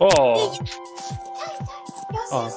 [0.00, 0.08] ああ。
[2.30, 2.48] あ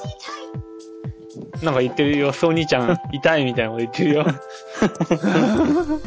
[1.62, 2.32] なんか言ってるよ。
[2.32, 4.26] そう兄ちゃん、 痛いみたいなこと言ってるよ。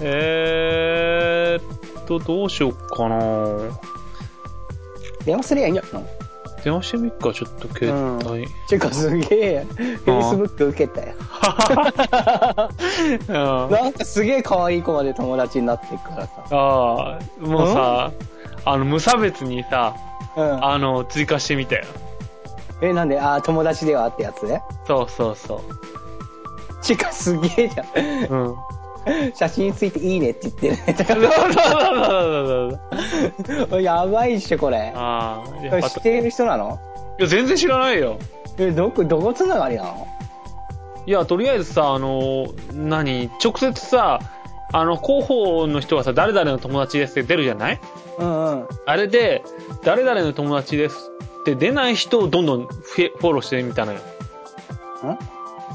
[0.00, 3.18] えーっと、どうしよっかな
[5.24, 6.06] 電話すりゃいいんじゃないの
[6.64, 7.92] 電話してみっか、ちょっと携
[8.26, 8.44] 帯。
[8.44, 9.66] うかすげえ、
[10.04, 11.14] Facebook 受けたよ。
[13.28, 16.32] うんなんかすげえ可愛い子まで友達になっていくからさ。
[16.50, 18.10] ああ、もうさ、
[18.64, 19.94] あの、無差別にさ、
[20.36, 20.64] うん。
[20.64, 21.84] あの、追加してみたよ。
[22.80, 24.62] え、なんで、あー友達ではってやつね。
[24.86, 25.62] そうそうそ
[26.86, 27.84] てかすげえじゃ
[28.30, 28.34] う。
[28.34, 28.56] うん。
[29.08, 29.32] ん。
[29.36, 30.94] 写真についていいねって言ってるね。
[30.96, 32.76] そうそうそうそ
[33.66, 33.82] うそう。
[33.82, 34.92] やばいっしょ、これ。
[34.94, 36.78] ああ、知ってる人なの？
[37.18, 38.18] いや、全然知らないよ。
[38.58, 40.06] え、どこ、どこつながりなの？
[41.06, 44.20] いや、とりあえずさ、あの、何、直接さ、
[44.72, 47.80] あの、広報の人がさ、誰々の友達ですって出るじゃない？
[48.18, 48.68] うんうん。
[48.84, 49.42] あれで、
[49.84, 53.98] 誰々の友達ですって出ない人をどんどんフォローしてみたのよ。
[53.98, 55.18] ん？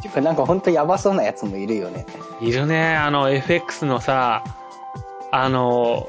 [0.04, 2.06] ていうかなんかほんとやばそうなやつもいるよね。
[2.42, 4.44] いるね、あの、FX のさ、
[5.32, 6.08] あの、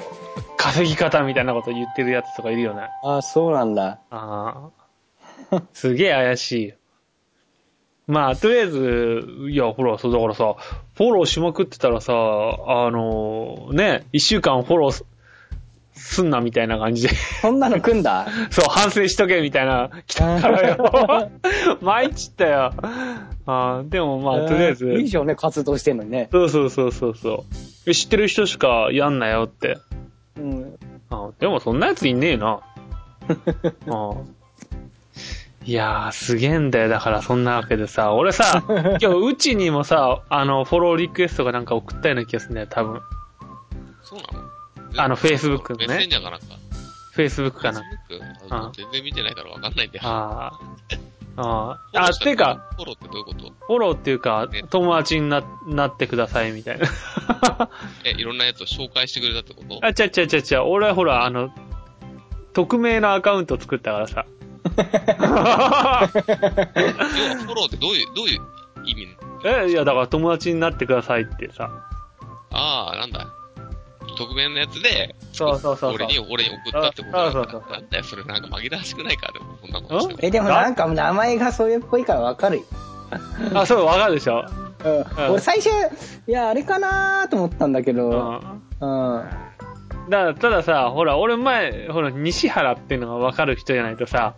[0.56, 2.88] 稼ぎ方みたいなこと言ってるやつとかいるよね。
[3.04, 4.00] あ、そうなんだ。
[4.10, 4.70] あ
[5.50, 5.62] あ。
[5.72, 6.74] すげえ怪しいよ。
[8.06, 10.56] まあ、とりあえず、いや、ほら、そう、だからさ、
[10.94, 15.04] フォローしまくってたらさ、あの、ね、一週間フォロー
[16.05, 18.27] すすんなみたいな感じで、そんなの組んだ？
[18.50, 21.30] そう、反省しとけみたいな、来たからよ。
[21.80, 22.72] 参っちったよ。
[23.46, 26.28] あーでもまあ、とりあえず、いいじゃんね、活動してんのにね。
[26.30, 27.44] そうそうそうそうそう
[27.86, 27.94] え。
[27.94, 29.78] 知ってる人しかやんなよって。
[30.36, 30.74] うん。
[31.11, 32.61] あでもそんなやついねえな。
[33.89, 34.12] あ
[35.66, 36.89] いやー、すげえんだよ。
[36.91, 43.00] だからそんなわけでさ、俺さ、 今日うちにもさ、あの、フォローリクエストがなんか送ったような気がするんだよ、多分。
[44.02, 44.53] そうなの？
[44.96, 46.46] あの Facebook のねメッセンジャーかなんか。
[47.16, 47.80] Facebook かな。
[47.80, 47.84] Facebook？
[48.50, 50.05] あ全然見てないからわかんないんだよ。
[50.05, 50.52] あ
[51.36, 51.42] あ。
[51.42, 51.70] ああ。
[51.72, 53.52] あ、フォローしたてか、フォローってどういうこと？
[53.66, 56.86] フォローっていうかね、友達にな、なってくださいみたいな。
[58.04, 59.80] え、いろんなやつを紹介してくれたってこと？
[59.84, 61.50] あ、ちゃちゃちゃちゃ、俺はほら、あの、
[62.52, 64.27] 匿名のアカウント作ったからさ。
[64.64, 68.40] 要はフォローってどういう、どういう
[68.86, 69.08] 意味？
[69.46, 71.70] え、いや、だから友達になってくださいってさ。
[72.52, 73.27] ああ、なんだ。
[74.14, 80.19] 匿名のやつで、そうそうそうそう俺に、俺に送ったってことなんだそうそうそうなんだよ、それなんか紛らわしくないか、でも、そんなことしても。
[80.23, 82.63] え、でもなんか名前がそういうっぽいからわかるよ。
[83.55, 84.45] あ、そう、わかるでしょ。
[84.85, 85.70] うんうん俺最初、
[86.27, 88.63] いや、あれかなーと思ったんだけうど、ん。
[88.80, 89.25] うん。
[90.11, 94.35] だから、たださ、ほら、俺前、ほら、西原っていうのがわかる人じゃないとさ、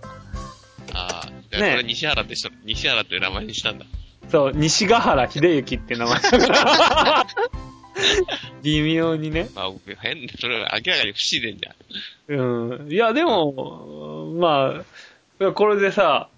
[0.95, 3.87] ああ、じゃあねそれ西原って人、西原って名前にしたんだ。
[4.31, 7.27] そう、西ヶ原秀幸って名前だから。
[8.62, 9.49] 微妙にね。
[9.55, 12.39] まあ、僕変、それは明らかに不自然じゃん。
[12.39, 12.93] うん。
[12.93, 14.83] いや、でも、ま
[15.41, 16.29] あ、これでさ、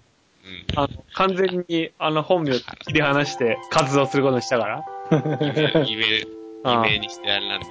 [0.75, 0.79] うん。
[0.79, 4.85] あの、完全に、あの、本名切り離して活動することにしたから。
[5.85, 6.27] 偽名、偽
[6.63, 7.67] 名にしてあれなんだ。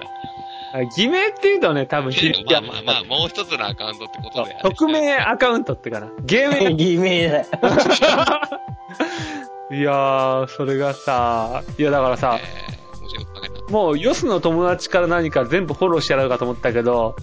[0.71, 4.55] あ偽名って言うとね、多分、ひまあまあまあ、もう一つのアカウントってことで。
[4.61, 6.11] 匿名アカウントってかな。
[6.23, 7.45] 芸名 偽名だよ。
[9.71, 12.78] いやー、それがさ、いやだからさ、えー。
[13.69, 17.15] もう、よすの友達から何か全部フォローしてやろうかと思ったけど、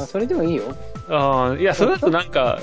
[0.00, 0.64] うん、それでもいいよ。
[1.08, 2.60] うん、いや、それだとなんか、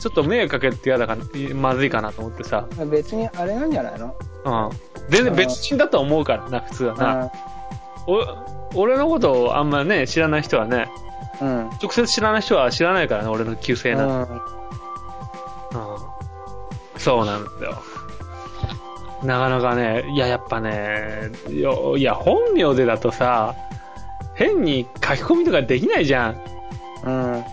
[0.00, 4.16] ちょっと迷惑かけるって嫌だから、まずいかなと思ってさ、別にあれなんじゃないの？
[4.44, 4.70] うん。
[5.08, 7.30] 全然別人だと思うからな、普通はな。
[8.08, 10.90] お俺のことをあんまね、知らない人はね、
[11.40, 11.70] うん。
[11.80, 14.06] 直接知らない人は知らないからね、俺の旧姓な。
[14.06, 14.22] うん。
[14.22, 14.28] うん。
[16.96, 17.82] そうなんですよ。
[19.24, 23.54] なかなかね、いや、やっぱね、いや、いや本名でだとさ、
[24.34, 26.36] 変に書き込みとかできないじゃん。
[27.04, 27.44] うん。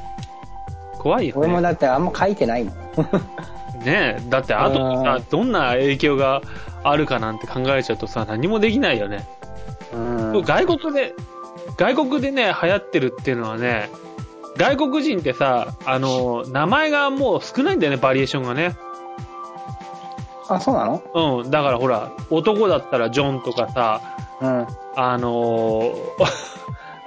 [0.98, 1.42] 怖いよね。
[1.42, 2.76] 俺もだってあんま書いてないもん。
[3.86, 6.42] ねえだって後でうさ、どんな影響が
[6.84, 9.28] あるかなんて考えちゃうとさ、何もできないよね。
[9.94, 10.42] うん。
[10.44, 11.14] 外国で、
[11.78, 13.90] 外国でね、流行ってるっていうのはね、
[14.58, 18.76] 外国人ってさ、あの、名前がもう少ないんだよね、バリエーションがね。
[20.50, 21.42] あ、そうなの？
[21.44, 21.52] うん。
[21.52, 24.02] だからほら、男だったらジョンとかさ、
[24.42, 24.68] うん。
[24.96, 25.94] あのー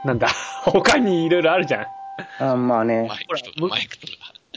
[0.07, 0.29] なんだ、
[0.65, 1.87] 他にいろいろあるじゃん。
[2.53, 3.09] あまあね。
[3.09, 3.83] マイクとほらか、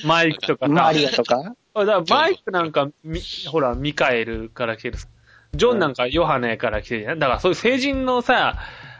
[0.05, 0.67] マイクとか。
[0.67, 1.37] マリアとか？
[1.75, 3.19] だからマイクなんか、み
[3.51, 4.97] ほら、ミカエルから来てる。
[5.53, 7.19] ジョンなんかヨハネから来てるじゃん。
[7.19, 8.55] だからそういう成人のさ、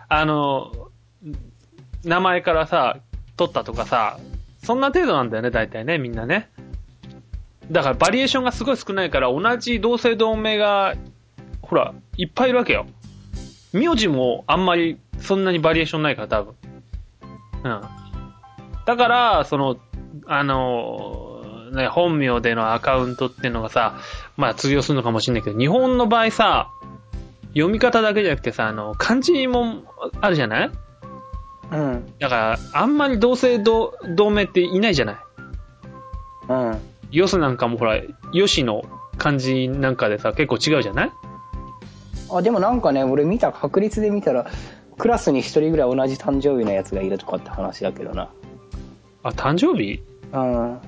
[0.07, 0.71] あの、
[2.03, 2.97] 名前からさ、
[3.37, 4.17] 取ったとかさ、
[4.63, 6.49] そんな程度なんだよね、大体ね、みんなね。
[7.71, 10.95] だからバリエーションがすごい少ないから、同じ同姓同名が、
[11.61, 12.85] ほら、いっぱいいるわけよ。
[13.73, 16.55] 名字もあんまりそんなにバリエーションないから、多分。
[17.63, 17.81] うん。
[18.85, 19.77] だから、その、
[20.27, 21.41] あの、
[21.73, 23.97] ね、本名でのアカウントっていうのがさ、
[24.37, 26.69] まあ通用するのかもしれないけど、日本の場合さ、
[27.53, 29.83] 読み方だけじゃなくてさ、あの、漢字も
[30.21, 30.71] あるじゃない？
[31.71, 32.13] うん。
[32.19, 35.15] だから、あんまり同姓同同名っていないじゃない？
[36.47, 36.79] うん。
[37.15, 37.99] よすなんかもほら、
[38.33, 38.83] よしの
[39.17, 41.11] 漢字なんかでさ、結構違うじゃない？
[42.31, 44.45] あ、でもなんかね、俺見た、確率で見たら、
[44.97, 48.29] クラスに一人ぐらい同じ誕生日のやつがいるとかって話だけどな。
[49.23, 50.01] あ、誕生日？
[50.33, 50.79] うん。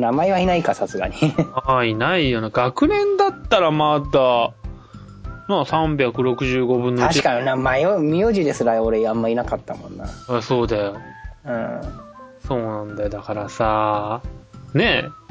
[0.00, 1.14] 名前はいないか、さすがに。
[1.54, 2.50] ああ、いないよな。
[2.50, 4.50] 学年だったらまだ、
[5.48, 7.08] まあ365分の1。
[7.08, 10.06] 確かにな、前よ、名字ですら俺あんまいなかったもんな。
[10.28, 10.96] あそうだよ。
[11.44, 11.80] うん。
[12.48, 13.08] そうなんだよ。
[13.10, 14.20] だからさ、
[14.74, 15.25] ねえ。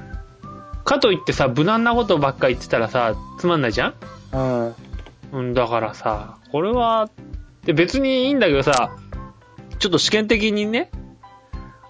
[0.86, 3.94] かといってさ、無難なことばっか言ってたらさ、つまんないじゃん？
[4.34, 4.76] うん。
[5.32, 7.10] うん、だからさ、これは、
[7.66, 8.96] で別にいいんだけどさ、
[9.80, 10.90] ちょっと試験的にね、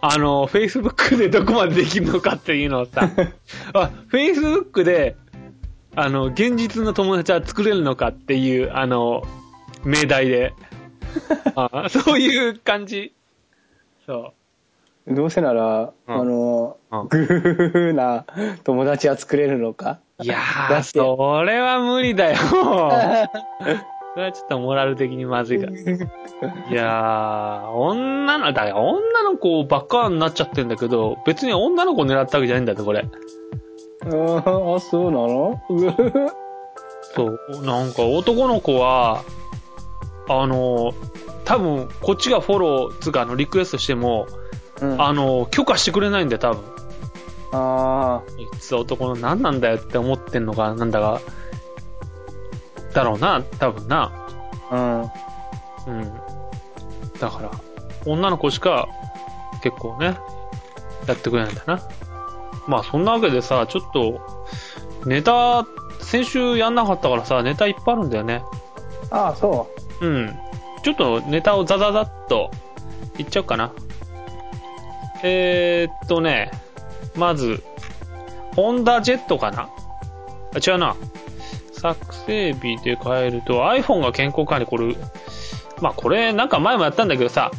[0.02, 3.10] あの、Facebook でどこまでできるのかっていうのをさ、
[3.74, 5.16] あ、Facebook で、
[5.96, 9.24] あの、現実の友達は作れるのかっていう、あの、
[9.84, 10.54] 命題で。
[11.56, 13.14] あそういう感じ。
[14.06, 14.45] そう。
[15.08, 18.26] どうせなら、うんあの、うんグーな
[18.64, 20.00] 友達は作れるのか？
[20.22, 22.38] いやー、それは無理だよ。
[24.16, 25.72] それはちょっとモラル的にまずいから。
[25.74, 33.02] いやー、女の、だ女の子ばっかになっちゃってんだけど、別に女の子狙ったわけじゃないんだって、これ。
[33.02, 33.06] あ
[34.08, 35.62] あ、そうなの？
[37.14, 37.40] そう。
[37.64, 39.22] なんか男の子は、
[40.30, 40.94] あの、
[41.44, 44.28] 多分、こっちがフォロー、つうか、あの、リクエストしても、
[44.82, 46.64] うん、ああの、許可してくれないんだよ、多分。
[47.52, 51.22] あいつ男の何なんだよって思ってんのか、なんだか、
[52.94, 54.12] だろうな、多分な。
[54.72, 55.10] ー、
[55.88, 56.00] うん。
[56.00, 56.14] うん。
[57.20, 57.52] だから、
[58.06, 58.88] 女の子しか
[59.64, 60.18] 結構ね、
[61.08, 61.82] やってくれないんだな。
[62.68, 64.22] まあそんなわけでさ、ちょっと、
[65.06, 65.66] ネタ、
[66.02, 68.44] 先週やんなかったからさ、ネタいっぱいあるんだよね。
[69.12, 69.70] ああ、そ
[70.02, 70.36] うん。
[70.84, 72.52] ちょっとネタをザザザっと
[73.18, 73.72] 言っちゃおうかな。
[75.28, 76.52] えー、っとね、
[77.16, 77.64] まず、
[78.56, 79.70] ホンダジェットかな？
[80.54, 80.96] あ、違うな。
[81.74, 84.96] 作成日で変えると iPhone が健康管理、これ、
[85.82, 87.52] まあこれなんか前もやったんだけどさ、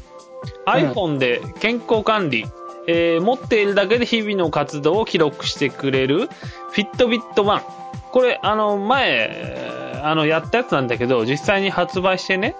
[0.66, 2.46] iPhone で健康管理、
[2.86, 6.28] えー持っているだけで日々の活動を記録してくれる
[6.72, 7.62] Fitbit One。
[8.12, 12.54] これ、あの、前、あの、やったやつなんだけど、実際に発売してね、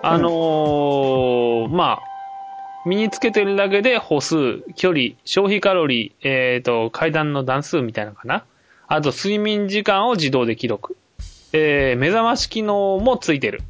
[0.00, 2.02] あのーまあ、
[2.86, 8.44] 身につけてるだけで歩数、距離、消費カロリー、えっ、と、階段の段数みたいなのかな？
[8.86, 10.96] あと、睡眠時間を自動で記録。
[11.52, 13.62] えー、目覚まし機能もついてる。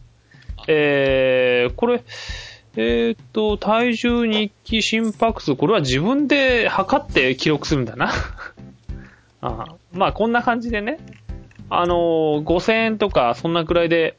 [0.67, 2.03] えー、これ、
[2.77, 8.11] えっ、と、体重、日記、心拍数、これは自分で測って記録するんだな。
[9.41, 10.99] ああまあ、こんな感じでね。
[11.71, 14.17] あのー5000円とか、そんなくらいで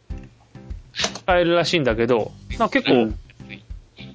[1.25, 3.19] 買えるらしいんだけど、な結構、うん、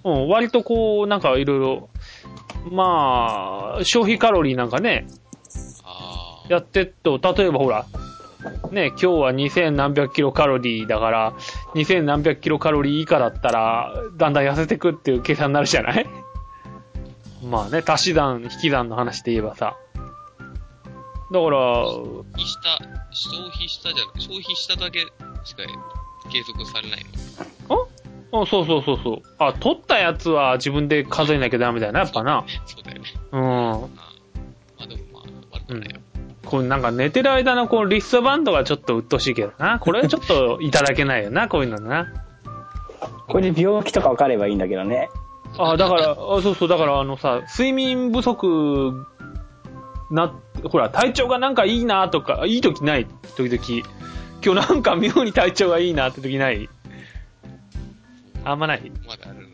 [0.05, 1.89] 割とこう、なんかいろいろ、
[2.71, 5.07] まあ、消費カロリーなんかね。
[6.49, 7.87] やってっと、例えばほら、
[8.71, 11.33] ね、今日は2000何百キロカロリーだから、
[11.75, 16.07] 2000何百キロカロリー以下だったら、だんだん痩せてくっていう計算になるじゃない？
[17.43, 19.77] まあね、足し算、引き算の話で言えばさ。
[21.33, 22.79] だから、消費した、
[23.11, 25.07] 消費したじゃなく消費しただけし
[25.57, 25.63] か
[26.31, 27.07] 計測されない
[27.71, 27.77] の？
[27.83, 28.04] あ？
[28.33, 29.23] そうそうそうそう。
[29.39, 32.45] あ、取ったやつは自分で数えなきゃダメだよな、やっぱな。
[32.67, 33.09] そうだよね。
[33.33, 33.41] うん。
[33.41, 33.89] あま
[34.81, 36.01] あでもまあ、悪くないよ。
[36.45, 39.79] こうなんか寝てる間のこのリストバンドがちょっと鬱陶しいけどな。
[39.79, 42.09] これはちょっといただけないよな、 こういうのな。
[43.29, 45.09] これで病気とか分かればいいんだけどね。
[45.59, 49.07] あ、だから、あそうそう、だからあのさ、睡眠不足
[50.11, 50.33] な、
[50.71, 53.89] ほら、体調がなんかいいなとか、いい時ない、時々。
[54.45, 56.69] 今日なんか妙に体調がいいなって時ない？
[58.45, 59.49] あんまないまだある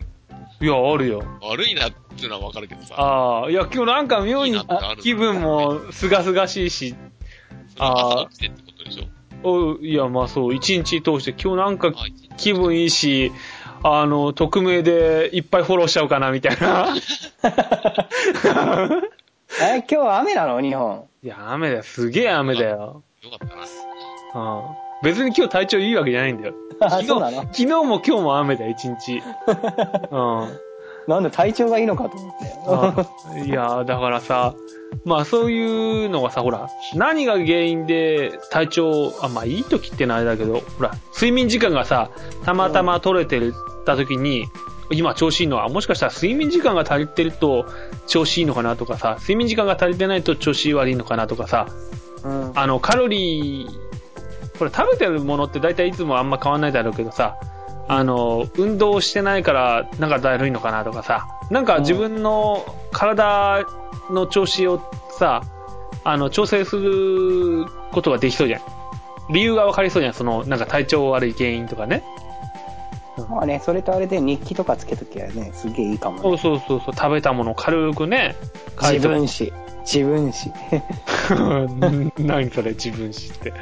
[0.63, 1.23] いや、あるよ。
[1.41, 1.49] の。
[1.49, 2.95] 悪いなっていうのはわかるけどさ。
[2.97, 4.61] ああ、いや、今日なんか妙に
[5.01, 6.95] 気分もすがすがしいし、
[7.75, 9.05] それは朝起きてってことでしょ
[9.43, 11.93] おいや、まあそう、一日通して今日なんか
[12.37, 13.33] 気分いいし、
[13.83, 16.95] あの、匿名でいっぱいフォローしちゃおうかな、みたいな。
[19.63, 20.61] え、今日は雨なの？
[20.61, 21.07] 日本。
[21.23, 21.83] いや、雨だよ。
[21.83, 23.03] すげえ雨だよ。
[23.23, 23.63] よかったな。
[24.35, 24.90] うん。
[25.03, 26.55] 別に今日体調いいわけじゃないんだよ。
[26.81, 27.43] あ、昨日そうなの？
[27.43, 29.23] 昨日も今日も雨だよ、一日。
[30.11, 30.49] うん。
[31.07, 33.41] なんだ、体調がいいのかと思って。
[33.49, 34.55] いやー、だからさ、
[35.05, 42.11] まあそういうのがさ、ほら、何が原因で体調、あ、まあいい時ってのはあれだけど、ほら、睡眠時間がさ、
[42.45, 43.41] たまたま取れて
[43.87, 44.47] た時に、
[44.93, 47.65] 今調子いいのは、もしかしたら睡眠時間が足りてると
[48.07, 51.67] 調子いいのかなとかさ、睡眠時間が足りてないと調子悪いのかなとかさ、
[52.25, 52.53] うん。
[52.55, 53.90] あの、カロリー、
[54.61, 57.39] これ食べてるものって大体いつもあんま変わんないだろうけどさ、
[57.89, 62.63] あの、運動してないからなんかだるいのかなとかさ、なんか自分の
[62.93, 63.65] 体
[64.11, 64.83] の調子を
[65.19, 65.43] さ、
[66.05, 68.61] あの、調整することができそうじゃん。
[69.33, 70.15] 理由がわかりそうじゃん。
[70.15, 72.05] その、なんか体調悪い原因とかね。
[73.31, 76.23] まあね、それとあれで日記とかつけときゃね、すげえいいかもね。
[76.23, 78.37] そうそうそうそう、食べたものを軽くね、
[78.79, 79.55] 自と分史。
[79.87, 80.53] 自分史。
[82.19, 83.55] 何それ、自分史って。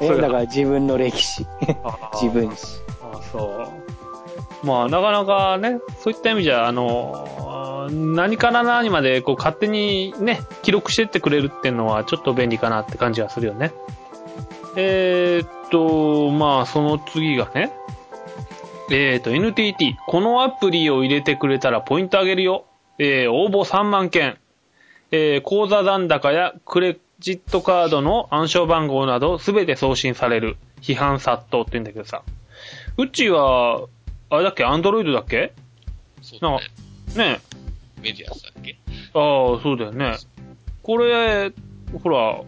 [0.00, 1.46] だから自分の歴史。
[2.20, 2.80] 自分史。
[3.02, 3.72] あそ
[4.62, 4.66] う。
[4.66, 13.72] まあ、なかなかね、そういった意味じゃ、あの、何から何までこう勝手にね、記録してってくれるっていうのはちょっと便利かなって感じはするよね。
[14.76, 17.72] えーっと、まあ、その次がね、
[18.90, 22.66] えーっと、NTT、このアプリを入れてくれたらポイントあげるよ。
[22.98, 24.38] えー、応募3万件。
[25.12, 30.56] えー、口座残高やクレジットカードの暗証番号などすべて送信される。
[30.82, 32.22] 批判殺到って言うんだけどさ。
[32.98, 33.86] うちは、
[34.30, 34.64] あれだっけ？
[34.64, 35.52] アンドロイドだっけ？
[36.22, 36.60] そうだね。
[37.16, 37.40] ね
[38.02, 38.76] メディアスだっけ？
[39.14, 40.16] ああ、そうだよね。
[40.82, 41.52] これ、
[42.02, 42.42] ほら、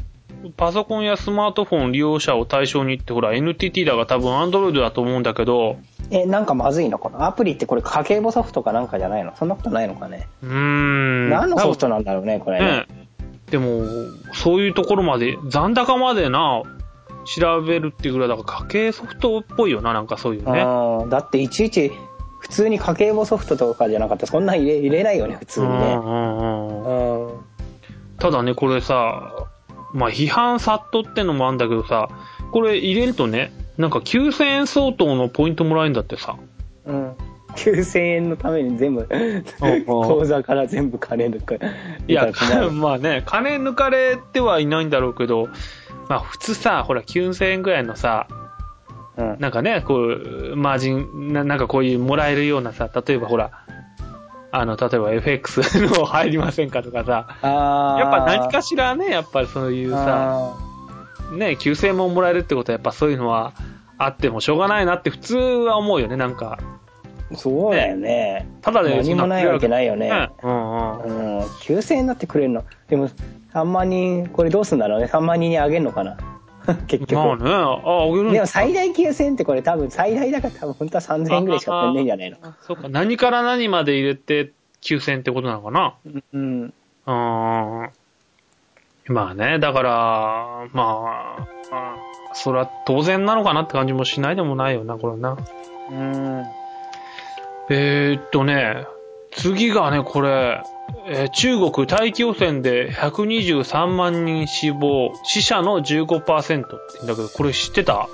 [0.57, 5.79] パソコンやスマートフォン利用者を対象にって、ほら、NTT だが多分 Android だと思うんだけど、
[6.11, 9.37] え、なんかまずいのこのアプリってこれ家計簿ソフトかなんかじゃないの？
[9.37, 11.31] そんなことないのかね、うーん。
[11.31, 12.87] 何のソフトなんだろうね、これね。
[12.89, 12.98] ね
[13.51, 13.85] でも、
[14.35, 16.63] そういうところまで、残高までな、
[17.25, 20.63] 調べるっていうぐらいだから家計ソフトっぽいよな、なんかそういうね。
[20.63, 21.93] うんだっていちいち
[22.41, 25.75] 普通に家計簿ソフトとかじゃなかったらそんな入れ入れないよね、普通にね。
[25.75, 27.35] うんうんうんうん。
[28.19, 29.47] ただね、これさ、
[29.93, 32.09] まあ、批判殺到ってのもあるんだけどさ、
[32.53, 36.37] これ入れるとね、なんか9000円相当のポイントもらえるんだってさ。
[36.87, 37.17] うん。
[37.57, 39.09] 9000円のために全部、
[39.87, 41.59] 口座から全部金抜く。
[42.07, 42.29] いや、
[42.73, 45.49] まあね、金抜かれてはいないんだろうけど、
[46.09, 48.27] まあ普通さ、ほら9000円ぐらいのさ、
[49.17, 49.37] うん。
[49.41, 53.51] なんかね、こう、マージン、ななんかこういうもらえるようなさ、例えばほら、
[54.51, 63.53] あの、例えば FX の入りませんかとかさ、やっぱ何かしらね、やっぱりそういうさ、あね、9000円ももらえるってことはやっぱそういうのは
[63.99, 66.59] あってもしょうがないなって普通は思うよね、なんか。
[67.31, 68.47] ーそうだよね。
[68.63, 70.09] ただで何もないわけないよね。
[70.11, 70.31] ね。
[70.43, 71.41] うんうん。
[71.41, 71.43] うん。
[71.43, 72.65] 9000円だってくれるの。
[72.89, 73.11] でも、
[73.53, 75.07] 3万人、これどうすんだろうね。
[75.07, 76.17] 3万人にあげるのかな。
[76.87, 77.15] 結局。
[77.15, 82.37] まあね、あ、あげるでも最大9000円ってこれ多分最大だから多分本当は3000円ぐらいしかくんねえんじゃないの。
[82.61, 85.95] そうか、何から何まで入れて9000円ってことなのかな
[86.33, 86.75] うん。
[87.07, 87.13] うー
[87.87, 87.91] ん。
[89.09, 91.97] まあね、だから、まあ、あ
[92.35, 95.39] それは当然なのかなって感じもしないでもないよな、これな。
[95.91, 96.45] うん。
[97.71, 98.87] えー、っとね、
[99.33, 100.63] 次がね、これ、
[101.07, 108.09] えー中国大気汚染で123万人死亡、死者の15%って言うんだけど、これ知ってた？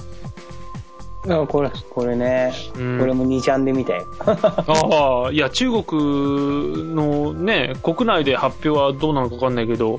[1.28, 2.98] あこれ、これね、うん。
[2.98, 4.06] これも2ちゃんで見たよ。
[4.26, 9.98] ああ、いや、中国のね、国内で発表はどうなのかわかんないけど、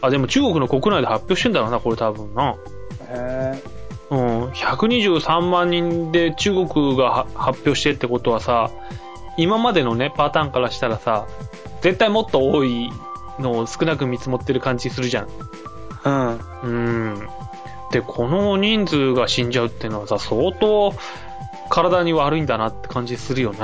[0.00, 2.56] あ、でも中国の国内で発表してんだろうな、これ多分な。
[3.08, 3.62] へ
[4.10, 8.70] うん、123万人で中国がは発表してってことはさ、
[9.36, 11.26] 今までのね、パターンからしたらさ、
[11.80, 12.90] 絶対もっと多い
[13.38, 15.28] のを少なく見積もってる感じするじゃん。
[16.04, 16.38] うん。
[16.62, 16.68] う
[17.16, 17.28] ん。
[17.92, 20.92] で、この人数が死んじゃうっていうのはさ、相当
[21.70, 23.58] 体に悪いんだなって感じするよね。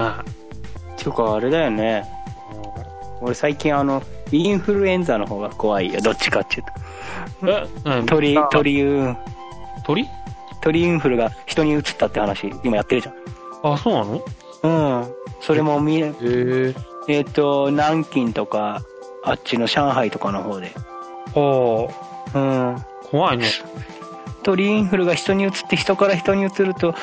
[0.97, 2.09] ていうかあれだよね。
[3.21, 6.01] 俺最近あの、インフルエンザの方が怖いよ。
[6.01, 6.65] どっちかっていう
[7.43, 8.07] うんえ、何？
[8.07, 8.17] と。
[8.17, 9.17] 鳥、鳥、うん
[9.85, 10.09] 鳥？
[10.67, 13.09] 鳥インフルが人に移ったって話、今やってるじ
[13.63, 14.25] あ、そうなの？
[14.65, 15.01] ゃん。
[15.01, 15.15] うん。
[15.41, 16.75] それも見、へえ。
[17.07, 18.83] えっ、と、南京とか、
[19.23, 20.73] あっちの上海とかの方で。
[21.35, 21.89] は
[22.35, 22.75] うん。
[22.75, 23.47] あ、怖いね。
[24.43, 26.97] 鳥インフルが人に移って人から人に移ると、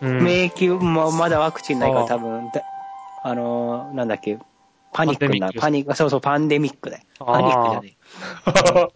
[0.00, 0.22] うん。
[0.24, 2.62] 免疫もまだワクチンないからああ多分、だ
[3.22, 4.38] あのーなんだっけ、
[4.94, 5.60] パニックになる。
[5.60, 7.02] パニック、そうそう、パンデミックだよ。
[7.18, 7.96] パニックじゃね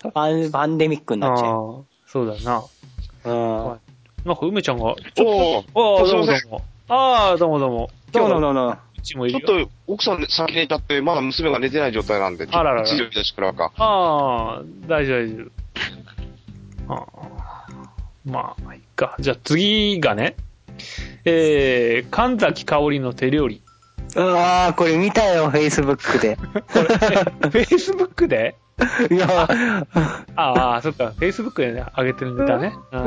[0.06, 0.10] え。
[0.12, 1.46] パン、パンデミックになっちゃう。
[1.46, 2.64] ああ、そうだな。
[3.26, 3.30] う
[3.74, 3.83] ん。
[4.24, 6.62] なんか梅ちゃんが、おああ、どうもどうも。
[6.88, 7.90] ああ、どうもどうも。
[8.10, 8.70] どう今日のどうの。
[8.70, 9.38] うちもいちょ。
[9.38, 13.70] っと奥さん先寝ちゃって、まだ娘が寝てない状態なんで、あららら一時出しくらか。
[13.76, 15.44] ああ、大丈夫大丈
[16.88, 16.94] 夫。
[16.94, 17.66] ああ
[18.24, 19.14] まあ、いいか。
[19.20, 20.36] じゃあ次がね、
[21.26, 23.60] えー、神崎香織の手料理。
[24.16, 26.36] ああ、これ見たよ、Facebook で。
[26.72, 28.56] これ、Facebook で？
[29.10, 29.48] いや、
[30.36, 32.74] ああ、そっか、Facebook でね、上げてるんだね。
[32.92, 33.02] ううん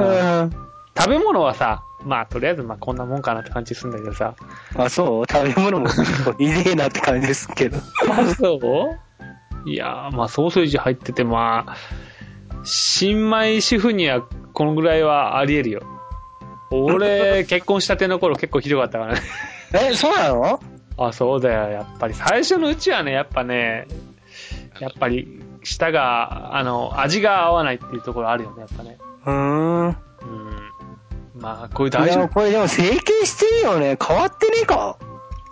[0.46, 0.68] ん。
[0.98, 4.36] 食べ物はさ、まあ、とりあえず、まあ、こんなもんかなって感じするんだけどさ。
[4.76, 5.88] あ、そう食べ物も
[6.40, 7.78] いねえなって感じですけど。
[8.10, 8.60] あ、そ
[9.66, 9.70] う？
[9.70, 11.76] いやー、まあ、ソーセージ入ってて、まあ、
[12.64, 14.22] 新米主婦には
[14.54, 15.82] このぐらいはあり得るよ。
[16.72, 19.22] 俺、 結婚したての頃結構ひどかったからね。
[19.74, 20.60] え、そうなの？
[20.98, 21.70] あ、そうだよ。
[21.70, 23.88] やっぱり最初のうちはね、やっぱね、
[24.80, 28.98] やっぱり舌が、あの、味が合わないっていうところあるよね、やっぱね。
[29.26, 29.98] うーん。
[31.56, 31.60] うん。
[31.60, 32.28] まあ、これいや、大丈夫。
[32.30, 33.98] これでも整形してるよね。
[34.06, 34.98] 変わってねえか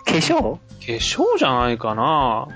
[0.04, 0.56] 化粧？
[0.56, 2.48] 化粧じゃないかな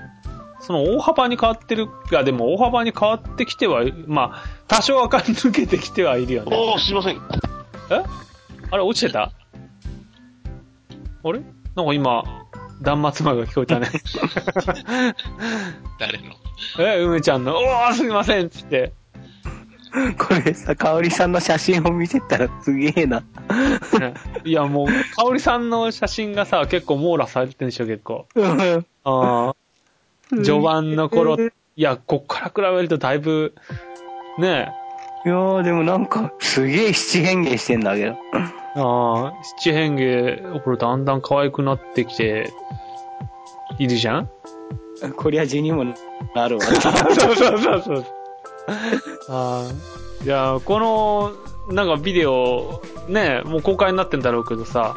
[0.61, 6.55] その大幅に変わってる、いやでも大幅に変わってきては、まあ、多少はか抜けてきてはいるよね。
[6.55, 7.15] おー、すいません。
[7.15, 7.19] え？
[8.69, 9.31] あれ、落ちてた？
[11.23, 11.41] あれ？
[11.75, 12.23] なんか今、
[12.81, 13.89] 断末魔が聞こえたね。
[15.99, 16.35] 誰の？
[16.79, 18.93] え、梅ちゃんの、おー、すみませんっつって。
[20.17, 23.19] これさ、かおりさんの写真を見てたらすげえな。
[23.99, 24.13] ね
[24.45, 28.25] いや、もう、かおりさんの写真がさ、結構網羅されてるんでしょ、結構。
[28.35, 29.55] うんああ。
[30.29, 33.53] 序盤の頃、いや、こっから比べるとだいぶ、
[34.37, 34.71] ね
[35.25, 38.15] いやー、でもなんか、すげえ七変化してんだけど。
[38.75, 42.51] ああ、七変化、これだんだん可愛くなってきて、
[43.77, 44.29] いるじゃん？
[45.17, 45.83] こりゃ字にも
[46.35, 46.61] なるわ。
[46.65, 48.05] そうそうそうそう。
[49.29, 50.23] あ あ。
[50.23, 51.31] いや、この、
[51.73, 54.95] なんかビデオ、ねもう公開になってんだろうけどさ、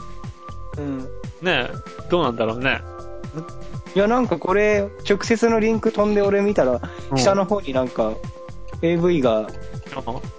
[0.77, 1.09] うん。
[1.43, 1.69] ね
[2.11, 2.83] どうなんだろうね。
[3.95, 8.13] いや、なんかこれ、直接のリンク飛んで俺見たら、うん下の方になんか、
[8.83, 9.47] AV が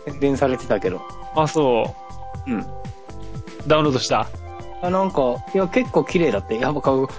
[0.06, 1.02] 宣伝されてたけど。
[1.36, 1.96] あ、そ
[2.48, 2.60] うん。
[2.60, 2.66] う。
[3.68, 4.28] ダウンロードした？
[4.82, 5.22] あ、なんか、
[5.54, 6.60] いや、結構綺麗だって。
[6.60, 7.12] やっぱ顔、あ、フ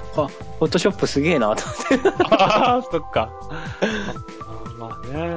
[0.64, 2.08] ォトショップすげえな、と思って。
[2.36, 3.30] ああ、そっか。
[3.40, 5.36] あ まあね。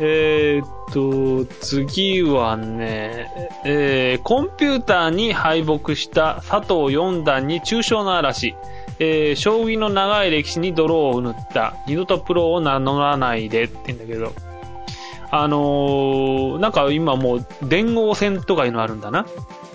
[0.00, 8.54] えーっと、次はね、えー、コンピューターに敗北した佐藤四段に中傷の嵐。
[9.00, 11.76] えー、将棋の長い歴史に泥を塗った。
[11.86, 14.32] 二度とプロを名乗らないでって言うんだけど。
[15.30, 19.26] あのー、なんか今もう連合戦とかいうのあるんだな。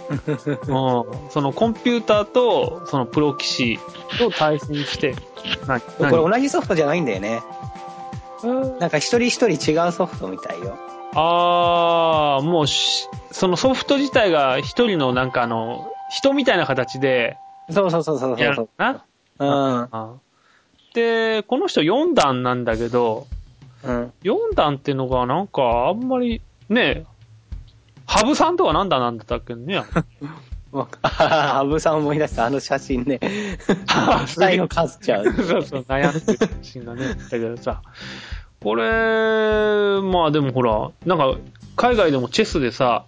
[0.10, 0.70] うん、
[1.30, 3.80] そのコンピューターとそのプロ棋士
[4.18, 5.16] と対戦して、
[5.68, 7.42] なこ何れ同じソフトじゃないんだよね。
[8.80, 10.78] なんか一人一人違うソフトみたいよ。
[11.16, 17.38] あー、もうし、そのソフト自体が一人のなんかあの、人みたいな形で
[17.70, 18.70] そうそうそうそうそう。
[18.78, 19.06] な。
[19.40, 19.88] うん。
[19.92, 20.14] あ
[20.94, 23.28] で、この人4段なんだけど、
[23.84, 24.14] うん。
[24.24, 27.06] 4段っていうのがなんかあんまり、ね、
[28.06, 29.84] ハブさんとかなんだなんだったっけね。
[30.78, 33.20] わハブさん思い出したあの写真ね。
[34.28, 35.26] 最後かすっちゃう。
[35.34, 37.82] そうそう、悩んでる写真がね、だけどさ、
[38.62, 38.84] これ、
[40.02, 41.38] まあでもほら、なんか、
[41.76, 43.06] 海外でもチェスでさ、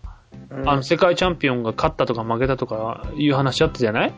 [0.52, 4.14] うんあの、世界チャンピオンが勝ったとか負けたとかいう話あったじゃない？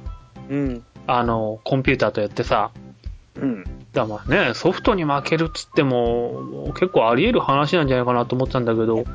[0.49, 0.83] うん。
[1.05, 2.71] あの、コンピューターとやってさ。
[3.35, 3.63] うん。
[3.63, 9.05] だからまあね、ソフトに負けるっつっても、結構あり得る話なんじゃないかなと思ってたんだけど、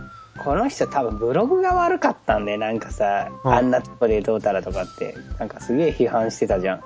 [0.44, 6.81] この人多分ブログが悪かったんで、なんかさ、うんあんなとこでどうたらとかって、なんかすげえ批判してたじゃん。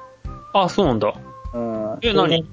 [0.53, 1.15] あ、そうなんだ。
[1.55, 1.99] うん。
[2.03, 2.47] え何？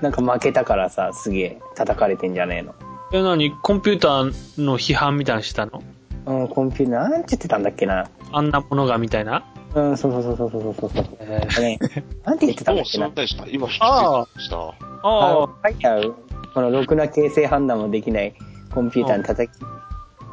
[0.00, 2.74] なんか負けたからさ、すげえ叩かれてんじゃねえの。
[3.12, 3.52] え、何？
[3.62, 5.82] コンピューターの批判みたいにしてたの？
[6.26, 8.08] うん、コンピューター、なんて言ってたんだっけな。
[8.32, 9.44] あんなものがみたいな？
[9.74, 11.16] うん、そうそうそうそうそうそうそう。
[11.20, 11.78] えー、ね、
[12.24, 13.00] なんて言ってたんだっけなすい。
[13.00, 13.46] ませんでした。
[13.46, 13.86] 今、あ失礼
[14.34, 14.56] しました。
[14.58, 16.14] ああ書いてある。
[16.52, 18.34] このろくな形成判断もできない
[18.74, 19.58] コンピューターに叩き、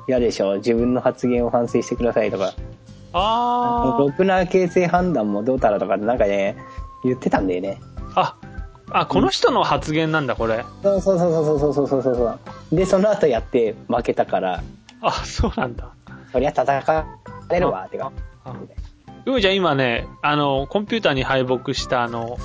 [0.09, 2.55] 嫌でしょ自分の発言を反省してくださいとか。
[3.13, 6.57] あ、あろくな形成判断もどうたらとかってなんかね、
[7.03, 7.79] 言ってたんだよね。
[8.15, 8.35] あ、
[8.91, 10.65] あ、この人の発言なんだ、これ。
[10.81, 12.39] そうそうそうそうそうそうそうそうそ
[12.71, 12.75] う。
[12.75, 14.63] で、その後やって負けたから、
[15.01, 15.89] あ、そうなんだ。
[16.31, 17.05] そりゃ叩か
[17.49, 18.11] れるわ、ってか。
[18.45, 18.53] あ
[19.25, 22.37] うーちゃん今ね、あの、コンピューターに敗北したあの、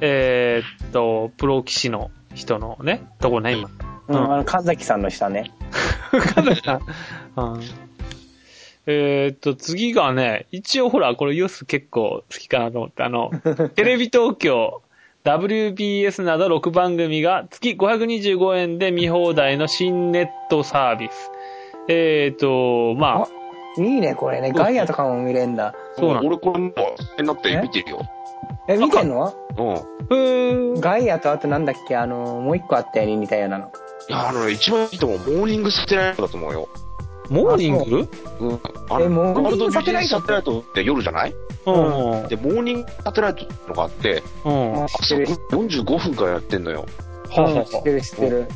[0.00, 3.68] えーっと、プロ棋士の人のね、とこね、今。
[4.08, 5.52] うん、うんあの、神崎さんの下ね。
[6.20, 6.80] かなりな
[7.36, 7.60] うん
[8.84, 13.30] えーっと、次がね、一応ほら、これユース結構好きかなと思って、あの、
[13.76, 14.82] テレビ東京、
[15.24, 21.30] WBS など6番組が月525円で見放題の新ネットサービス。
[21.88, 24.52] えーっと、まあ、いいね、これね。
[24.52, 25.74] ガイアとかも見れんだ。
[25.96, 26.68] そうなん俺これも
[27.18, 28.00] う、になって見てるよ。
[28.68, 29.32] え、見てんの？
[30.10, 30.24] う
[30.76, 30.80] ん。
[30.80, 33.70] ガイアとあとなんだっけ、あの、もう一個あったよね、似たようなの。
[34.08, 35.18] いや、あのね、一番いいと思う。
[35.18, 36.68] モーニングサテライトだと思うよ。
[37.30, 38.08] モーニング？
[38.40, 38.60] うん。
[38.90, 41.34] あえモーニングワールドビジサテライトネスサテライトって夜じゃない？
[41.66, 42.28] うん。
[42.28, 44.84] で、モーニングサテライトってのがあって、うん。
[44.84, 46.84] 朝45分からやってんのよ。
[47.30, 48.48] はうん知ってる知ってる。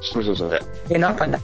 [0.00, 0.60] それそれそれ。
[0.90, 1.38] え、なんかな、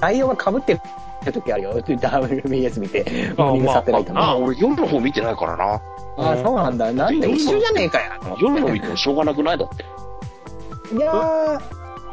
[0.00, 1.72] 内容が被ってる時あるよ。
[1.80, 3.32] WBS 見て。
[3.38, 4.20] モーニングサテライトの。
[4.20, 5.80] ああ、俺夜の方見てないからな。
[6.16, 6.92] あ、そうなんだ。
[6.92, 8.20] なんだ、一緒じゃねえかや。
[8.40, 9.58] 夜の見てもしょうがなくない？
[9.58, 9.84] だって。
[10.94, 11.60] いやー、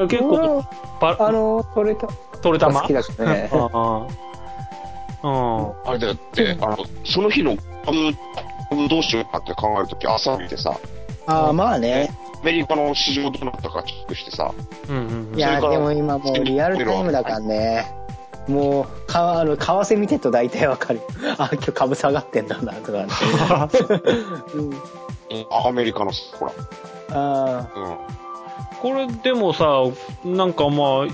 [0.07, 0.63] 結構、
[1.01, 2.07] あの、それと、
[2.41, 2.81] トレたま？
[2.81, 3.49] 好きだけどね。
[3.51, 4.07] あ
[5.23, 5.73] あ。
[5.85, 8.13] あれだよって、あの、その日の株、
[8.69, 10.75] 株どうしようかって考えるとき朝見てさ、
[11.27, 12.09] ああ、まあね。
[12.41, 14.51] アメリカの市場どうなったかチェックしてさ、
[14.89, 14.95] うん。
[15.31, 15.37] うん。
[15.37, 17.93] いやー、それからでも今もうリアルタイムだからね。
[18.47, 21.01] もう、か、あの、為替見てると大体わかる。
[21.37, 23.07] あ、今日株下がってんだな、とかね。
[24.55, 24.73] うん。
[25.51, 26.51] アメリカの、ほら、
[27.11, 27.97] あうん。
[28.81, 29.83] これでもさ、
[30.25, 31.07] なんかまあ、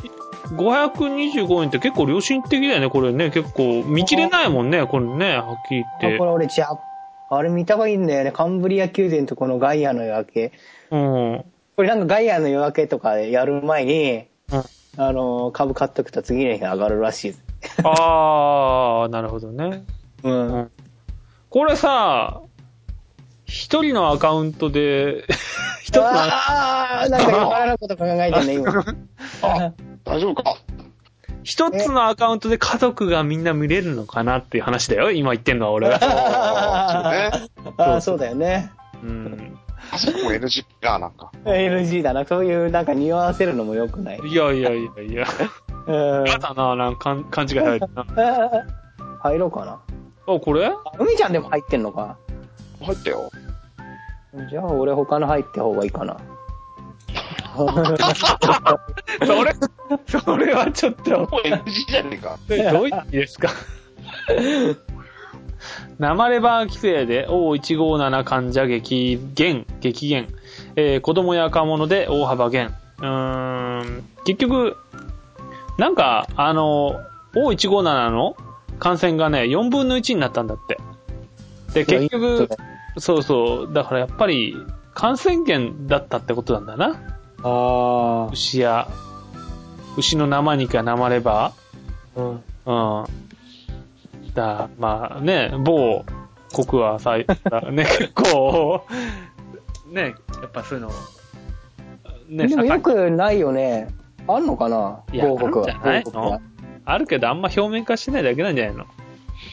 [0.55, 3.29] 525円って結構良心的だよね、これね。
[3.31, 5.97] 結構、見切れないもんね、これね、はっきりあ。
[6.01, 6.25] 言ってこ。
[6.25, 6.79] れ俺、じゃあ、
[7.29, 8.31] あれ見た方がいいんだよね。
[8.31, 10.51] カンブリア宮殿とこのガイアの夜明け。
[10.91, 11.45] うん。
[11.75, 14.63] これなんかガイアの夜明けとかやる前に、うん
[14.99, 17.35] あの、株買っとくと次の日上がるらしい。
[17.83, 19.83] ああ、なるほどね。
[20.23, 20.29] う。
[20.29, 20.71] うんん。
[21.49, 22.41] これさ、
[23.47, 25.23] 一人のアカウントで、
[25.81, 28.71] 一つの、ああ、なんかよからなこと考えてんね、今。
[29.41, 29.71] あ、
[30.03, 30.55] 大丈夫か？
[31.43, 35.11] 一つのアカウントで家族がみんな見れるのかなっていう話だよ。
[35.11, 35.97] 今言ってんのは俺は。
[36.03, 37.73] あそうね。
[37.77, 38.69] ああ、そうだよね。
[39.01, 39.57] うん。
[39.93, 41.31] あそこも NG が、なんか。
[41.45, 42.25] NG だな。
[42.25, 44.19] そういうなんか匂わせるのも良くない。
[44.25, 45.25] いやいやいやいや。
[45.87, 46.25] うん。
[46.25, 48.05] やだな、なんか勘勘違いされてな。
[49.23, 49.79] 入ろうかな。
[50.27, 50.65] あ、これ？
[50.65, 52.17] あ海ちゃんでも入ってんのか。
[52.81, 53.29] 入ったよ。
[54.49, 56.17] じゃあ俺他の入って方がいいかな。
[57.57, 59.55] それ、
[60.23, 62.37] それはちょっと、もう NG じゃねえか。
[62.71, 63.49] どういう意味ですか？
[65.97, 70.27] 生レバー規制で O157 患者激減、激減。
[70.75, 72.75] えー子供や若者で大幅減。
[72.99, 74.77] うーん、結局、
[75.79, 76.99] なんか、あの、
[77.35, 78.35] O157 の
[78.79, 80.77] 感染がね、4分の1になったんだって。
[81.85, 82.49] で、結局、
[82.97, 84.55] そうそう、だからやっぱり、
[84.93, 86.99] 感染源だったってことなんだな。
[87.43, 88.87] あ牛や、
[89.97, 91.53] 牛の生肉や生レバ
[92.15, 92.19] あ。
[92.19, 92.43] うん。
[92.65, 94.33] ーうん。
[94.33, 96.03] だ、まあね、某
[96.53, 97.25] 国はさ、 ね、
[97.85, 98.81] 結構、
[99.91, 100.91] ね、やっぱそういうの、
[102.29, 103.87] ね、でもよくないよね。
[104.27, 104.99] あんのかな？
[105.13, 105.67] いや報告は。
[105.81, 106.39] あるんじゃない？
[106.85, 108.85] あるけどあんま表面化してないだけなんじゃないの？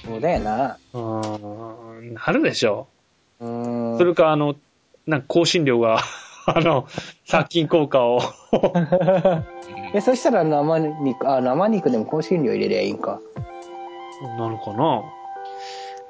[0.05, 0.77] そうだよな。
[0.93, 2.88] うーん、なるでしょ
[3.40, 3.99] うーん。
[3.99, 4.57] それか、あの、
[5.07, 6.01] なんか香辛料が、
[6.47, 6.87] あの、
[7.25, 8.21] 殺菌効果を、
[9.95, 13.21] え、そしたら生肉、あ、生肉でも香辛料入れりゃいいんか。
[14.38, 15.03] なのかな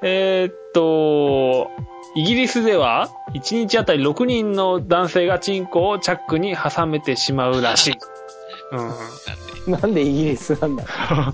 [0.01, 1.71] えーっと、
[2.15, 7.93] イギリスでは、1日あたり6人の男性がチンコをチャックに挟めてしまうらしい。
[8.71, 10.83] うんなんでイギリスなんだ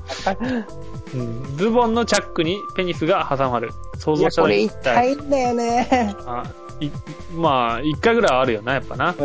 [1.13, 3.71] うんズボンのチャックにペニスが挟まる。
[3.97, 6.15] 想いや、像したらこれ痛いんだよね。
[6.25, 6.43] あ
[6.79, 6.89] い
[7.35, 9.15] まあ、1回ぐらいはあるよな、やっぱな。
[9.17, 9.23] う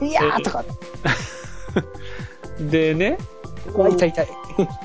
[0.00, 0.06] ん。
[0.06, 0.64] いやーとか。
[2.60, 3.18] でね、
[3.74, 4.28] 痛い痛い。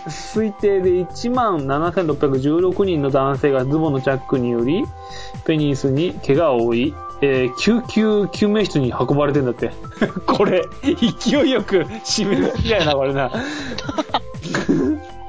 [0.08, 4.84] 推定で1万7616人の男性がズボンのチャックにより、
[5.46, 9.72] ペニスに怪我を負い、えー救急救命室に運ばれてんだって。
[10.26, 13.32] これ、勢いよく締めるきだよな、これな。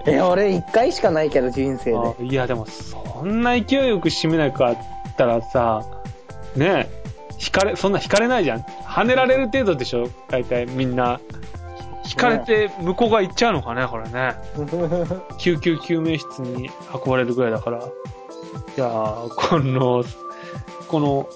[0.07, 1.99] え、俺一回しかないけど、人生で。
[1.99, 4.77] あいや、でも、そんな勢いよく締めなかっ
[5.17, 5.83] たらさ、
[6.57, 7.03] ねえ、
[7.41, 8.61] 引かれ、そんな引かれないじゃん。
[8.61, 11.21] 跳ねられる程度でしょ大体みんな。
[12.05, 14.35] 引かれて向こうが行っちゃうのかね、これね。
[15.39, 17.79] 救急救命室に運ばれるぐらいだから。
[17.79, 17.81] い
[18.77, 20.05] やー、この、
[20.89, 21.29] この、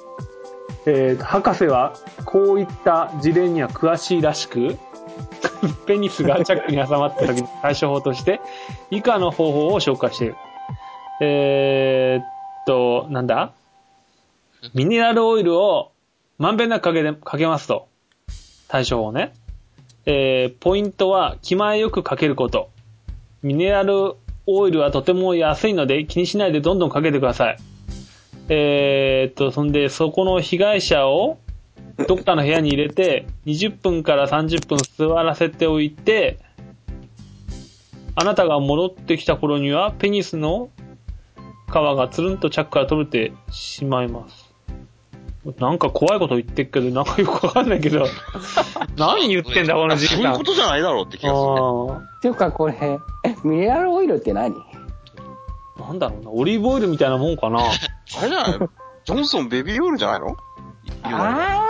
[0.86, 1.94] えー、博士は、
[2.24, 4.78] こういった事例には詳しいらしく、
[5.86, 8.40] ペニスがチャックに挟まった時の対処法として、
[8.90, 10.36] 以下の方法を紹介している。
[11.20, 12.24] えー、っ
[12.66, 13.52] と、なんだ？
[14.74, 15.92] ミネラルオイルを
[16.38, 17.88] まんべんなくかけかけますと。
[18.68, 19.32] 対処法ね。
[20.04, 22.70] えー、ポイントは気前よくかけること。
[23.42, 24.14] ミネラル
[24.46, 27.56] オイルはとても安いので気にしないでどんどんかけてください。
[28.48, 31.38] えー、っと、そんで、そこの被害者を
[32.06, 36.38] どっかの部屋に入れて、20分から30分座らせておいて、
[38.14, 40.70] あなたが戻ってきた頃には、ペニスの
[41.68, 44.46] 皮がつるんとチャックから取れてしまいます。
[45.58, 48.04] なんか怖いこと言ってっけど、なんかよくわかんないけど、
[48.96, 50.18] 何言ってんだ、このじいさん。
[50.18, 51.60] そういうことじゃないだろうって気がするね。
[51.60, 52.74] あっていうかこれ、
[53.44, 54.54] ミネラルオイルって何？
[55.78, 57.58] なんだろうな、オリーブオイルみたいなもんかな。
[58.18, 58.58] あれじゃない？
[59.04, 60.36] ジョンソンベビーオイルじゃないの？
[61.02, 61.62] あ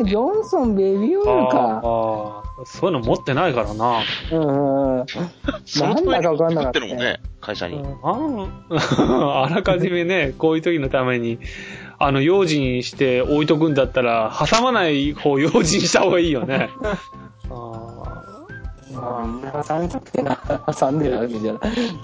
[0.00, 1.80] ー、ジョンソンベビーオイルあか。
[1.84, 4.00] あそういうの持ってないからな。
[4.30, 5.06] うんうん。
[5.06, 7.82] なんだかわかんなかった作ってるもんね、会社に。
[8.02, 8.48] あ
[9.50, 11.38] あらかじめね、こういう時のために、
[11.98, 16.68] あの、用心して置いとくんだったら、挟まない方用心した方がいいよね。
[19.04, 20.36] あまあ、挟みたくてな、
[20.78, 21.54] 挟んでるわけじゃ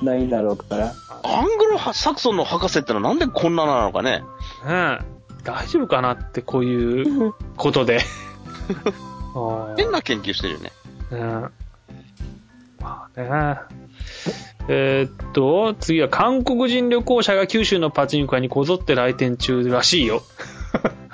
[0.03, 0.23] ない？
[0.25, 0.93] んだろうから。
[1.23, 4.23] アングロサクソンの博士ってのはなんでこんななのかね。
[4.65, 8.01] あねえ大丈夫かなって、こういうことで。
[9.77, 10.73] 変な研究してるよね。
[11.13, 11.49] ね
[12.81, 13.79] まあね。
[14.71, 20.23] えーっと、次は韓国人旅行者が九州のパチンコ屋にこぞって来店中らしいよ。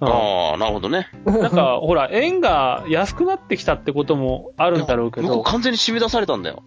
[0.00, 1.08] うんああ、なるほどね。
[1.24, 6.62] なんか、ほら、円が安くなってきたってこともあるんだろうけど向こう、完全に締め出されたんだよ。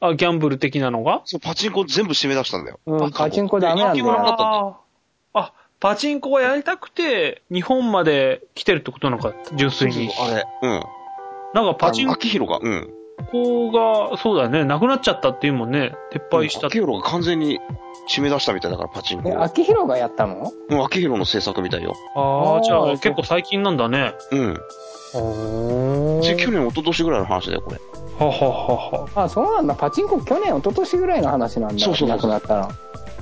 [0.00, 1.22] あ、ギャンブル的なのが？
[1.24, 2.78] そう、パチンコ全部締め出したんだよ。
[2.86, 4.34] うん、パチンコダメなんだ人気者になよ。
[4.34, 4.80] ったんだよ
[5.32, 10.10] ああ、パチンコをやりたくて、日本まで来てるってことなのか、純粋に。
[10.16, 10.44] あれ。
[10.62, 10.82] うん。
[11.52, 12.94] なんかパチン秋広が、うん。
[13.30, 13.70] コ
[14.10, 16.78] が、そうだよね、なくなっちゃったっていうもんね、撤廃したって。
[16.78, 17.58] 秋広が完全に
[18.08, 19.42] 締め出したみたいだから、パチンコえ、を。
[19.42, 20.50] 秋広がやったの？
[20.68, 21.94] うん、秋広の制作みたいよ。
[22.14, 24.14] ああ、じゃあ結構最近なんだね。
[24.32, 24.60] うん。
[25.12, 27.80] 去年、一昨年ぐらいの話だよ、これ。
[28.18, 29.24] はははは。
[29.24, 29.74] あ、そうなんだ。
[29.74, 31.84] パチンコ去年、一昨年ぐらいの話なんだ。
[31.84, 32.68] そうそうそうなくなったら。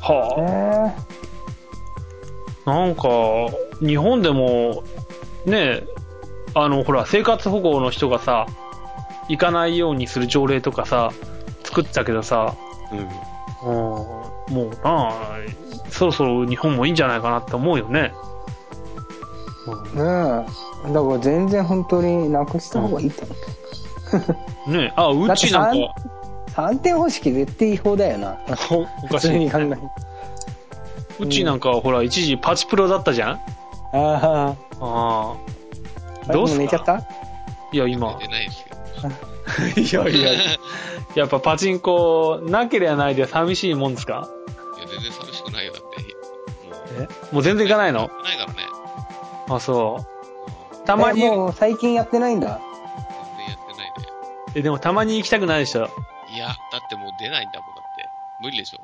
[0.00, 0.94] はへ
[2.66, 2.70] あ。
[2.70, 3.08] なんか、
[3.80, 4.82] 日本でも、
[5.44, 5.84] ね
[6.54, 8.46] あの、ほら、生活保護の人がさ、
[9.28, 11.10] 行かないようにする条例とかさ、
[11.64, 12.54] 作ったけどさ、
[12.92, 12.98] うん。
[12.98, 15.12] うん、もうなあ、
[15.90, 18.12] そろそろ日本もいいんじゃないかなって思うよね。
[19.94, 19.98] え。
[19.98, 20.44] ね
[20.88, 20.92] え。
[20.92, 23.34] だから全然本当になくした方がいいと思
[24.68, 24.70] う。
[24.70, 25.94] ねあ、うちなんか、
[26.54, 28.36] 3点方式絶対違法だよな。
[29.02, 29.28] おかしい。
[29.28, 29.78] 通に考えて。
[31.18, 33.32] うちなんか、ほら、一時パチプロだったじゃん？
[33.32, 33.38] あ
[33.92, 35.34] ああ。
[36.28, 36.32] あ。
[36.32, 37.02] どうすかも寝ちゃった？
[37.72, 38.16] いや、今。
[38.20, 38.65] 出ないですよ。
[39.76, 40.30] いやいや、
[41.14, 44.28] やっぱパチンコ、なければないで寂しいもんですか？
[44.78, 46.00] いや、全然寂しくないよ、だって。
[46.00, 47.34] もう、え？
[47.34, 48.00] もう全然行かないの？
[48.22, 48.58] ないからね。
[49.48, 50.76] あ、そう。
[50.86, 52.60] たたまに、もう最近やってないんだ？
[53.38, 53.92] 全然やってない
[54.54, 54.58] で。
[54.60, 55.88] え、でもたまに行きたくないでしょ？
[56.34, 58.08] いや、だってもう出ないんだもん、だって。
[58.42, 58.80] 無理でしょ。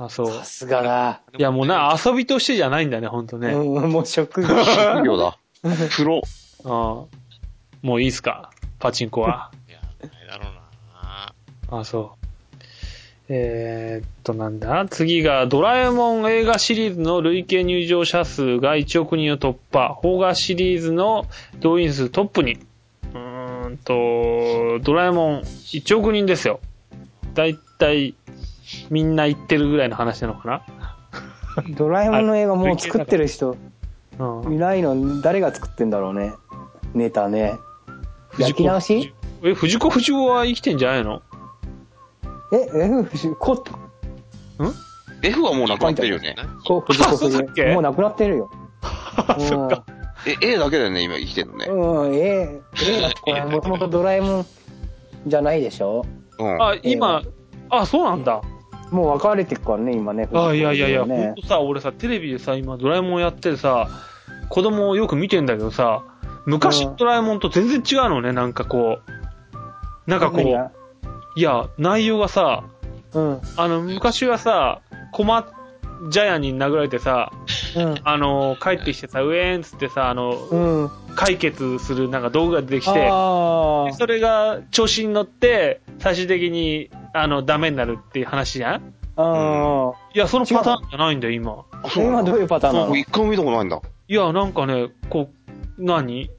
[0.00, 0.30] あ、そう。
[0.30, 1.20] さすがだ。
[1.36, 3.48] いや、もうな、遊びとしてじゃないんだね、ほんとね。
[3.52, 4.48] うん、もう職業。
[4.64, 5.36] 職業だ。
[5.96, 6.22] プロ。
[6.64, 6.68] あ
[7.82, 8.50] もういいっすか？
[8.78, 9.50] パチンコは。
[9.68, 10.54] いや、ないだろう
[11.72, 12.18] なあ、そう。
[13.30, 14.86] えー、っと、なんだ？
[14.88, 19.98] 次が、ドラえもん映画シリーズの累計入場者数が1億人を突破。
[20.00, 21.26] 邦画シリーズの
[21.60, 22.54] 動員数トップに。
[22.54, 26.60] うーんと、ドラえもん1億人ですよ。
[27.34, 28.14] だいたい、
[28.88, 30.64] みんな言ってるぐらいの話なのか
[31.76, 33.56] ドラえもんの映画もう作ってる人。
[34.18, 36.32] いないの、誰が作ってんだろうね。
[36.94, 37.58] ネタね。
[38.38, 39.12] 焼き直し？
[39.42, 41.22] え、藤子不二雄は生きてんじゃないの？
[42.52, 43.72] え、え、ふコット、
[45.22, 46.34] F はもうなくなってるよね。
[46.36, 47.62] 何こ藤子不そうだっけ？
[47.62, 47.74] 二雄。
[47.74, 48.50] もうなくなってるよ。
[49.38, 49.84] そっか。
[50.26, 51.66] え、A だけだよね、今生きてるのね。
[51.68, 52.60] うん、うん、ええ、え
[53.10, 54.46] え、これ もともとドラえもん
[55.26, 56.04] じゃないでしょ？
[56.38, 56.62] うん。
[56.62, 57.22] あ、今、
[57.70, 58.40] あ、そうなんだ。
[58.90, 60.28] もう分かれてくからね、今ね。
[60.32, 63.88] あ、いやいやいや、ほねんとさ、俺さ、テレビでさ、今ドラえもんやってさ、
[64.48, 66.02] 子供をよく見てんだけどさ、
[66.48, 70.10] 昔うんのドラえもんと全然違うのね、なんかこう。
[70.10, 72.64] なんかこう、いや、内容がさ、
[73.12, 74.80] うん、あの、昔はさ、
[75.12, 75.46] コマ、
[76.10, 77.30] ジャイアンに殴られてさ、
[77.76, 80.90] うん、あの、帰ってきてさ、ウェーンっつってさ、あの、うん。
[81.16, 88.94] 解決するなんか道具が出てきて、それが調子に乗って、最終的に、あの、ダメになるっていう話じゃん？
[89.16, 89.92] あ、ああ。
[90.14, 91.64] いや、そのパターンじゃないんだよ、今。
[91.82, 92.30] あ、そうなんだ。
[92.30, 92.86] 今どういうパターンなの？
[92.86, 93.80] 僕一回も見たことないんだ。
[94.06, 96.30] いや、なんかね、こう、何？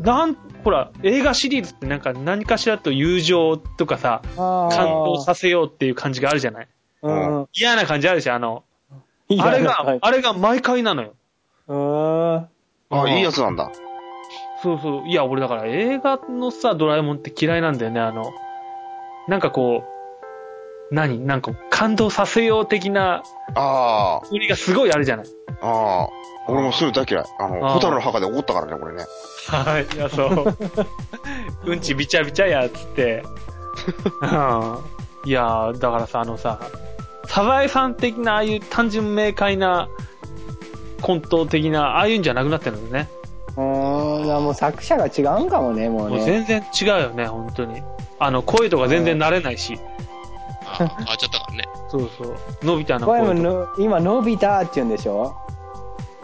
[0.00, 0.34] なん、
[0.64, 4.74] ほら、映画シリーズってなんか何かしらと友情とかさ、ああ。
[4.74, 6.68] 感動させようっていう感じがあるじゃない？
[7.02, 7.48] うん。
[7.54, 8.64] 嫌な感じあるでしょあの、
[9.38, 11.14] あれがはい、あれが毎回なのよ。
[11.68, 12.36] うん。
[12.36, 12.48] あ、
[12.90, 13.70] うんいいやつなんだ。
[14.62, 15.08] そうそう。
[15.08, 18.30] いや、俺だから映画のさ、ドラえもんって嫌いなんだよね、あの、
[19.28, 19.84] なんかこ
[20.90, 21.24] う、何？
[21.24, 23.22] なんか感動させよう的な
[23.54, 25.26] あ売りがすごいあるじゃない？
[25.62, 26.08] あ、ああ。
[26.48, 27.24] 俺もそういうの大嫌い。
[27.38, 29.04] あの、あーホタルの墓で怒ったからね、これね。
[29.46, 30.56] はい、いや、そう。
[31.66, 33.24] うんちびちゃびちゃや、つって。
[34.22, 34.78] うん
[35.24, 36.58] いや、だからさ、あのさ、
[37.26, 39.88] サザエさん的な、ああいう単純明快な、
[41.02, 43.10] コント的な、ああいうんじゃなくなってるんだよね。
[43.56, 44.22] うん。
[44.22, 46.16] ーん、もう作者が違うんかもね、もうね。
[46.16, 47.82] もう全然違うよね、本当に。
[48.18, 49.78] あの、声とか全然慣れないし。
[50.64, 51.39] あ変わっちゃったからね。
[51.90, 52.36] そうそう。
[52.64, 53.34] のび太の声。
[53.34, 55.34] の、今、のび太って言うんでしょ？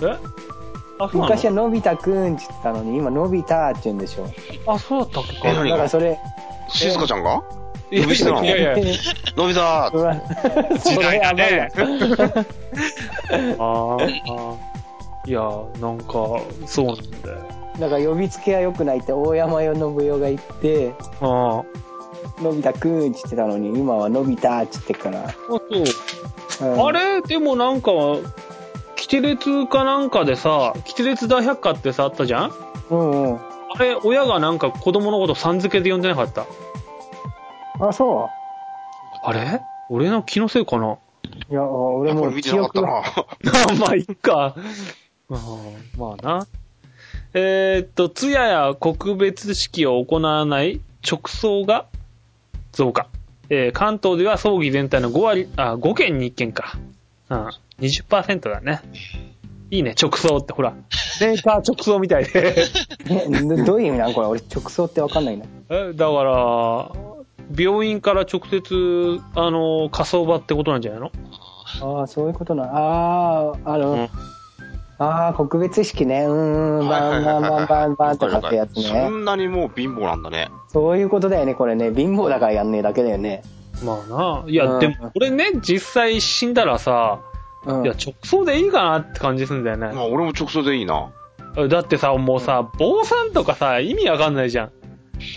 [0.02, 0.16] え？
[0.98, 4.26] あ、そうな昔はののび太くんって言ってたのに、今、のび太って言うんでしょ？
[4.72, 5.48] あ、そうだったっけか。
[5.50, 6.18] え何だからそれ、
[6.68, 7.42] 静香ちゃんが？
[7.90, 8.09] いやい
[8.62, 8.94] やいや。
[9.37, 9.90] のび太
[10.83, 11.70] 時代だね。
[11.76, 12.44] あー
[13.29, 15.29] あー。
[15.29, 15.40] いや、
[15.81, 17.38] なんか、そうなんだよ。
[17.79, 21.62] だから呼びつけは良くないって大山よ信代が言って、あ
[22.41, 25.21] のび太くんって言ってたのに、今はのび太って言ってるから。
[25.21, 25.25] あ。
[25.29, 26.69] あ、そう。
[26.69, 27.21] うんあれ？
[27.23, 27.91] でもなんか、
[28.97, 32.53] キテレツかなんかでさ、キテレツ大百科ってさ、あったじゃん？
[32.91, 33.37] うんうん。
[33.37, 36.47] あれ、親がなんか子供のことさん付けで呼んでなかった？
[37.81, 38.31] あ、そ
[39.23, 39.61] あれ？
[39.91, 40.93] 俺の気のせいかな？
[40.93, 40.99] う
[41.51, 42.89] いや、俺もうこれ見てなかったが。
[43.69, 43.75] な。
[43.81, 44.55] まあ、いっか。
[45.29, 45.39] うん
[45.99, 46.47] まあな。
[47.35, 51.87] えーっと、通夜や告別式を行わない直葬が
[52.77, 53.07] 増加。
[53.49, 56.77] えー関東では葬儀全体の5割、あ、5件に1件か。
[57.31, 57.49] うん。
[57.81, 58.81] 20%だね。
[59.71, 60.73] いいね、直葬って、ほら。
[61.21, 62.55] メーカー直葬みたいで。
[63.67, 64.15] どういう意味なん？
[64.15, 65.45] これ俺直送ってわかんないな。
[65.71, 66.91] えだから、
[67.57, 71.11] 病院から直接、あの、火葬場ってことなんじゃないの？
[71.83, 72.65] ああ、そういうことな。
[72.65, 74.09] ああ、あの、うん
[74.99, 76.25] ああ、告別式ね。
[76.25, 79.09] うーん、バンバンバンバンバンとかってやつそね。
[79.09, 80.49] んなにもう貧乏なんだね。
[80.69, 81.93] そういうことだよね、これね。
[81.95, 83.43] 貧乏だからやんねえだけだよね。
[83.85, 84.45] まあな。
[84.47, 87.21] いや、うんでも、俺ね、実際死んだらさ、
[87.67, 87.85] うん。
[87.85, 89.89] いや、直送でいいかなって感じするんだよね。
[89.93, 91.11] まあ俺も直送でいいな。
[91.69, 94.71] だってさ、もうさ、坊さんとかさ、意味わかんないじゃん。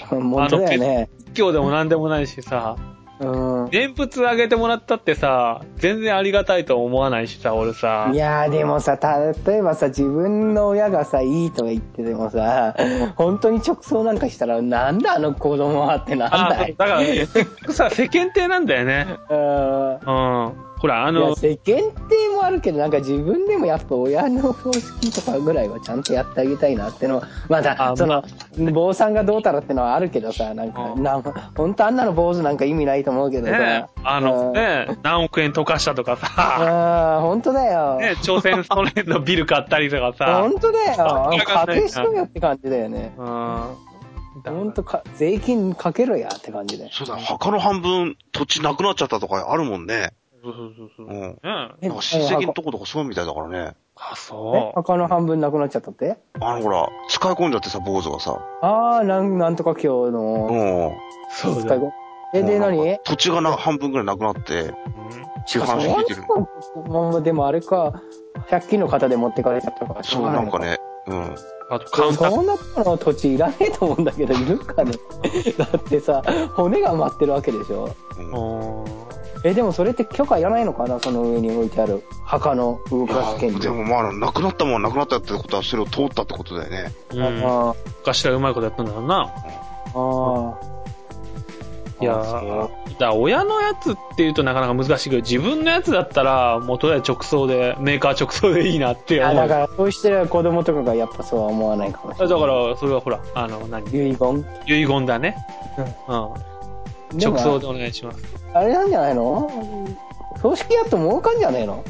[0.09, 1.09] 本当だよね。
[1.27, 2.75] 仏教でもなんでもないしさ、
[3.19, 3.69] うん。
[3.71, 8.15] 念仏あげてもらったってさ、全然ありがたいと思わないしさ、俺さい。
[8.17, 8.97] やーでもさ、
[9.45, 12.75] 例えばさ、自分の親がさ、いいとか言っててもさ、
[13.15, 17.01] 本当に直送なんかしたら、なんだあの子供はってなんあだいだから、
[17.73, 19.07] さ、世間体なんだよね。
[19.29, 19.93] うん。
[19.95, 20.68] うん。
[20.79, 28.23] ほら、あの、世間体もあるけど、なんか自分でもやっぱ親の葬式とかぐらいはちゃんとやってあげたいなってのは、まだあ、その、
[28.71, 31.21] 坊さんがどうたらってのはあるけどさ、なんか、うんなん
[31.55, 33.59] 本当あんなの坊主なんか意味ないと思うけどさ。
[33.59, 37.97] ね、あのうんね、何億円溶かしたとかさ、ああ、本当だよ。
[37.99, 41.29] ね、朝鮮ソ連のビル買ったりとかさ、本当だよ。
[41.45, 43.13] 家庭しろよって感じだよね。
[43.17, 43.89] うん。
[44.45, 46.89] 本当か、税金かけろやって感じで。
[46.91, 50.11] そうだ、墓の半分土地なくなっちゃったとかあるもんね。
[50.43, 51.07] そうそうそうそう。
[51.07, 51.21] うん。
[51.21, 51.35] ね
[51.81, 53.75] えなんか親戚のとことかそうみたいだからね。
[53.95, 56.17] あ、えそ墓の半分なくなっちゃったって？
[56.39, 58.39] あのほら、使い込んじゃってさ、坊主がさ。
[58.61, 60.87] ああ、なん、なんとか今日うの、ん。
[60.87, 60.91] う。
[61.29, 61.93] そうだよ。
[62.33, 62.97] え、で、何？
[62.97, 64.73] か土地がな半分ぐらいなくなって、うん
[65.45, 66.23] 市販引いてる。
[66.89, 68.03] まあ、でもあれか、
[68.49, 70.03] 100均の方で持ってかれちゃったから。
[70.03, 70.59] そう、なんか。
[70.59, 70.77] ね。
[71.07, 71.35] うん。
[71.71, 72.29] あと、カウンター。
[72.29, 74.93] そんなの土地いらねえと思うんだけど、いるかね
[75.57, 76.23] だってさ、
[76.55, 78.85] 骨が埋まってるわけでしょうんうん
[79.43, 80.99] え、でもそれって許可いらないのかな？
[80.99, 83.59] その上に置いてある墓の動かす権利。
[83.59, 86.93] でもまあ、なくなったもんはなくなったってことは、それを通ったってことだよね。
[87.13, 87.23] うん。
[87.45, 89.15] あ昔はうまいことやったんだろうな。
[89.15, 89.27] あ、
[89.95, 90.69] ああ。
[92.01, 99.47] いやだから親のやつって言うとなかなか難しいけど、自分のやつだったら、もうとりあえず直送で、メーカー直送でいいなっていや、思う。
[99.47, 102.39] だから、そうしてる子供とかがやっぱそうは思わないかもしれない。
[102.39, 103.85] だから、それはほら、あの、何？
[103.89, 105.35] 遺言遺言だね。
[106.07, 106.29] うん。
[107.13, 108.19] 直送でお願いします。
[108.53, 109.49] あれなんじゃないの？
[110.41, 111.83] 葬式やっと儲かんじゃねえの？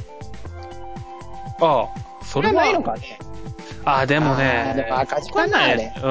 [1.62, 3.20] ああ、それはないのかね
[3.86, 6.08] ああ、でもあねーでも赤字かなあれう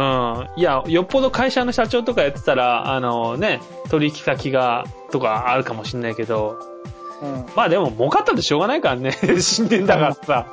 [0.56, 0.60] ん。
[0.60, 6.58] いや、よっぽど会社の社長とかやってたら、あのね、取引先が、とかあるかもしんないけど、
[7.22, 7.46] うん。
[7.56, 9.12] まあでも儲かったってしょうがないからね。
[9.40, 10.46] 死んでんだからさ。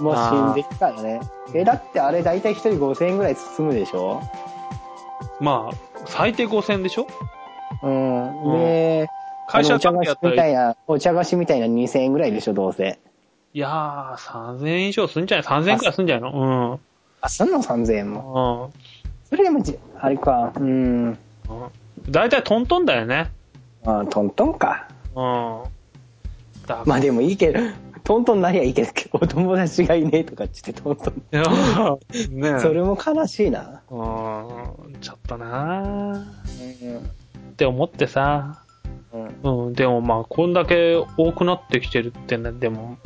[0.00, 1.20] もう死んできたらね。
[1.54, 4.20] え、だってあれ大体一人5000円ぐらい包むでしょ？
[5.40, 5.76] まあ、
[6.06, 7.06] 最低5000でしょ？
[7.84, 8.52] うん。
[8.52, 9.10] で、
[9.46, 12.98] 会社お茶菓子みたいな、お茶菓子みたいな2000円ぐらいでしょ、どうせ。
[13.54, 16.80] やー、3000円以上すんじゃない ?3000 円くらいすんじゃないの？
[17.20, 18.72] あ、すんの ?3000 円うも。
[18.74, 18.78] ん。
[19.28, 21.08] それでもじ、あれか、うん。
[21.08, 21.16] うん。
[22.08, 23.30] だいたいトントンだよね。
[23.84, 24.88] あトントンか。
[25.14, 25.62] うん。
[26.66, 27.60] だまあでもいいけど、
[28.02, 32.40] トントンなりゃいいけど、お友達がいねえとかっつってトントン。
[32.40, 33.82] ねそれも悲しいな。
[33.88, 35.00] うん。
[35.00, 37.10] ちょっとなーうん。
[37.54, 38.62] って思ってさ。
[39.12, 39.66] うん。
[39.66, 39.72] うん。
[39.74, 42.98] でもまあ、こんだけ多くなってきてるってね、でも、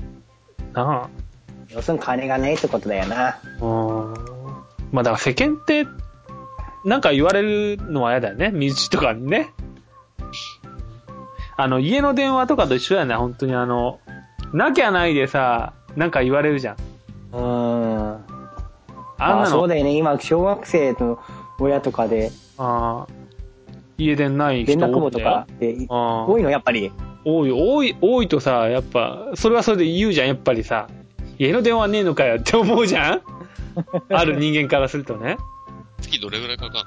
[0.73, 1.09] な
[1.69, 3.29] 要するに金がねえってことだよな。
[3.29, 3.41] あ。
[3.61, 4.15] うん。
[4.91, 5.87] まあだから世間って、
[6.85, 8.51] なんか言われるのは嫌だよね。
[8.51, 9.53] 身内とかにね。
[11.59, 14.01] あの、家の電話とかと一緒だよね、本当にあの、
[14.55, 16.77] なきゃないでさ、なんか言われるじゃん。
[17.33, 18.25] うん。
[19.19, 19.95] あんなの、そうだよね。
[19.95, 21.19] 今、小学生の
[21.59, 23.18] 親とかで、あー
[23.99, 26.93] 家電ない人連とかであー多いの、やっぱり。
[27.25, 30.89] 多い、多い、多いとさ、やっぱ、それはそれで言うじゃん、やっぱりさ。
[31.39, 33.23] 家の電話ねえのかよって思うじゃん？
[34.11, 35.37] ある人間からするとね。
[36.01, 36.81] 月どれぐらいかかんの？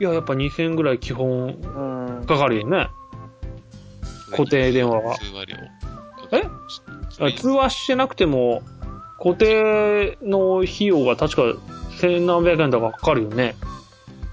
[0.00, 1.48] いや、やっぱ2000円ぐらい基本
[2.18, 2.24] うん。
[2.26, 2.88] かかるよね。
[4.30, 5.56] 固定電話は通話料。
[6.32, 6.42] え？
[7.20, 8.62] あ通話してなくても、
[9.18, 11.60] 固定の費用が確か
[11.98, 13.54] 千何百円とかかかるよね。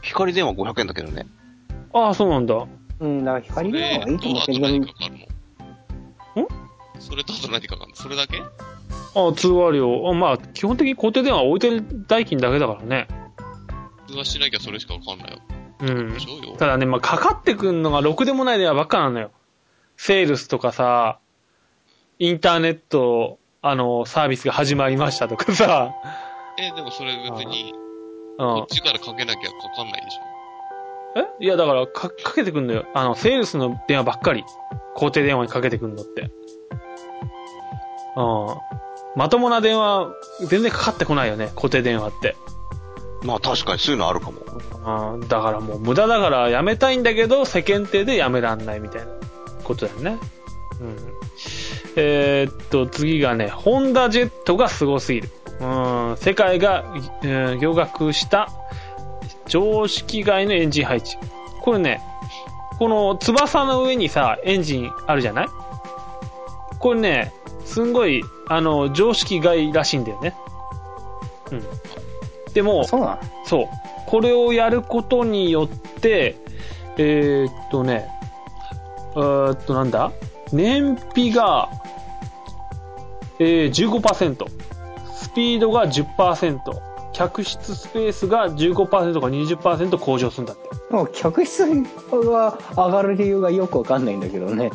[0.02, 1.28] 光電話500円だけどね。
[1.94, 2.68] ああ、そうなんだ。
[3.00, 5.18] うん、だから光電話はいいと思うけど、それとあと何かかる
[6.36, 6.48] のん？
[7.00, 7.96] それとあと何かかるの？
[7.96, 8.42] それだけ？
[9.16, 10.10] ああ、通話料。
[10.10, 13.08] あまあ、基本的に固定電話置いてる代金だけだからね。
[14.08, 15.40] 通話しなきゃそれしかわかんないよ。
[15.82, 16.20] うんで。
[16.20, 16.58] しょよ。
[16.58, 19.32] ただね、まあ、かかってくんのがろくでもない電話ばっかなのよ。
[19.98, 21.20] セールスとかさ、
[22.20, 25.94] インターネット、あの、サービスが始まりましたとかさ、
[26.58, 27.80] え、でもそれ別に、うん
[28.38, 28.74] こっ。
[28.74, 30.29] ちからかけなきゃかかんないでしょ。
[31.16, 31.44] え？
[31.44, 32.86] いや、だから、か、かけてくんのよ。
[32.94, 34.44] あの、セールスの電話ばっかり。
[34.96, 36.32] 固定電話にかけてくんのって。
[38.16, 38.56] うん。
[39.16, 40.14] まともな電話、
[40.48, 42.36] 全然かかってこないよね、固定電話って。
[43.24, 44.42] まあ確かにそういうのあるかも。
[45.16, 45.28] うん。
[45.28, 49.08] だからもう無駄だからやめたいんだけど、世間体でやめらんないみたいな
[49.64, 50.18] ことだよね。
[50.80, 50.98] うん。
[51.96, 55.30] えーっと、次がね、ホンダジェットが凄すぎる。
[55.60, 56.18] うん。
[56.18, 56.86] 世界が、
[57.24, 58.50] えー驚愕した
[59.50, 61.18] 常識外のエンジン配置。
[61.62, 62.02] これね、
[62.78, 65.48] この翼の上にさ、エンジンあるじゃない？
[66.80, 67.34] これね、
[67.66, 70.34] すんごい、あの、常識外らしいんだよね。
[71.52, 71.64] うん。
[72.54, 73.20] でも、そうなの？
[73.46, 73.68] そう。
[74.06, 76.38] これをやることによって、
[76.98, 78.08] えーっとね、
[79.16, 80.12] えーっとなんだ？
[80.54, 81.70] 燃費が、
[83.40, 84.46] えー、15%。
[85.14, 86.60] スピードが10%。
[87.20, 88.86] 客室スペースが15%
[89.20, 90.70] か20%向上するんだって。
[90.90, 94.72] もう客室が上がる理由がよくわかんないんだけどね。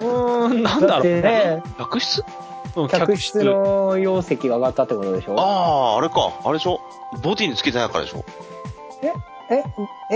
[0.00, 2.24] うーん、なんだろうてね、客室？
[2.74, 5.38] うん客室の容積が上がったってことでしょ？
[5.38, 6.32] ああ、あれか。
[6.44, 6.80] あれでしょ？
[7.22, 8.24] ボディにつけてないからでしょ？
[9.50, 9.62] え、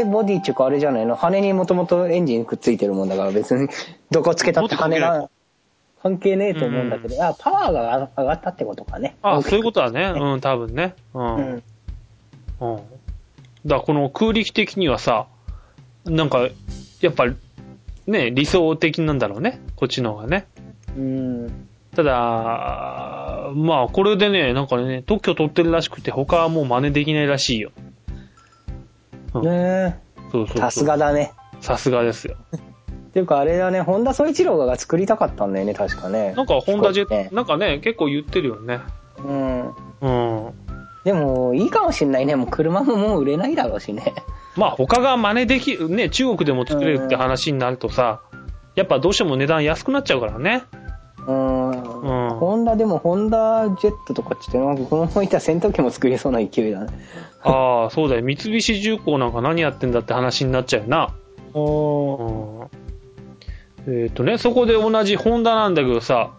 [0.01, 1.15] え、ボディっていうかあれじゃないの？
[1.15, 3.69] 羽にもともとエンジンくっついてるもんだから別に
[4.11, 5.29] どこつけたって羽が
[6.03, 9.17] 関係ねえと思うんだけど、あ、パワーが上がったってことかね。
[9.23, 10.13] あ、そういうことだね。
[10.15, 10.95] うん、多分ね。
[11.15, 11.19] う。
[11.19, 11.63] うんん。
[12.61, 12.77] うん。
[12.77, 12.83] だか
[13.67, 15.27] らこの空力的にはさ、
[16.05, 16.49] なんか、
[17.01, 17.27] やっぱ、
[18.07, 19.61] ね、理想的なんだろうね。
[19.75, 20.47] こっちの方がね。
[20.97, 21.69] うん。
[21.95, 27.73] ただ、まあ、これでね、なんかね、特許取ってるらしくて、他はもう真似できないらしいよ。
[29.43, 29.99] ね
[30.31, 30.57] そうそうそう。
[30.59, 30.61] え。
[30.61, 30.97] さすが。
[30.97, 31.33] だね。
[31.61, 32.37] さすがですよ。
[33.17, 36.35] っていうかあれだね、本田宗一郎が作りたかったんだよね、確かね。
[36.37, 38.81] なんか、ホンダジェッねト、なんかね、結構言ってるよね。
[39.25, 39.75] うん。
[40.03, 40.09] う
[40.51, 40.53] ん。
[41.03, 42.37] でも、いいかもしんないね。
[42.37, 44.13] もう車ももう売れないだろうしね。
[44.55, 48.21] まあ、他が真似できる、ね、中国でも作れるって話になるとさ、
[48.75, 50.65] やっぱどうしても値段安くなっちゃうからね。
[51.27, 51.71] うん。
[51.71, 56.89] うんホンダでも、ホンダジェットとかっつって、なんかこのままいったら戦闘機も作れそうな勢いだね。
[57.43, 58.23] ああ、そうだよ。
[58.23, 61.15] 三菱重工なんか何やってんだって話になっちゃうよな。
[61.55, 62.86] おうん
[63.89, 66.33] えっ、とね、そこで同じホンダなんだけどさ、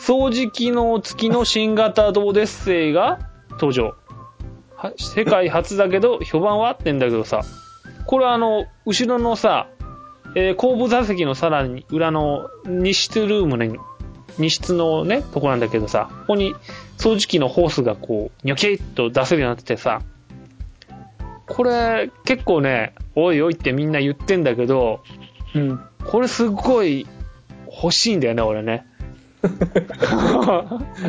[0.00, 3.18] 掃除機能付きの新型ドーデッセイが
[3.52, 3.94] 登場。
[4.76, 7.42] は世界初だけど、評判はってんだけどさ、
[8.06, 9.68] これあの、後ろのさ、
[10.34, 13.78] えー後部座席のさらに裏の荷室ルームに、
[14.38, 16.54] 荷室のね、とこなんだけどさ、ここに
[16.96, 20.02] 掃除機のホースがこう、ニョキッと出せるようになっててさ、
[21.48, 25.02] これ結構ね、おいおいってみんな言ってんだけど、
[25.54, 25.80] うん。
[26.06, 27.06] これすっごい
[27.66, 28.86] 欲しいんだよね、俺ね。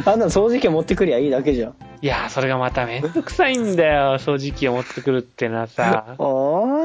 [0.05, 1.73] あんな掃除機持ってくりゃいいだけじゃん。
[2.01, 6.15] いやー、それがまためんどくさいんだよ、掃除機を持ってくるってのはさ。
[6.17, 6.23] あ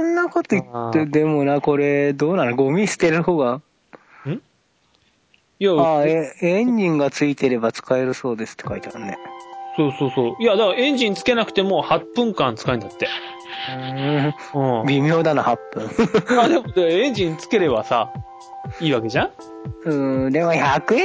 [0.01, 2.57] んなこと言って、でもな、これ、どうなの？
[2.57, 3.61] ゴミ捨てる方が？
[5.61, 9.19] いや、ああ、え、エンジンがついてれば使えるそうですって書いてあるね。
[9.77, 10.43] そうそうそう。
[10.43, 13.07] いや、だからエンジンつけなくても8分間使えるんだって。
[14.55, 14.87] うん。
[14.87, 15.91] 微妙だな、8分。
[16.41, 18.11] あ、でも、でエンジンつければさ、
[18.81, 19.27] いいわけじゃん？
[19.27, 19.31] い
[19.87, 21.05] うん、でも100円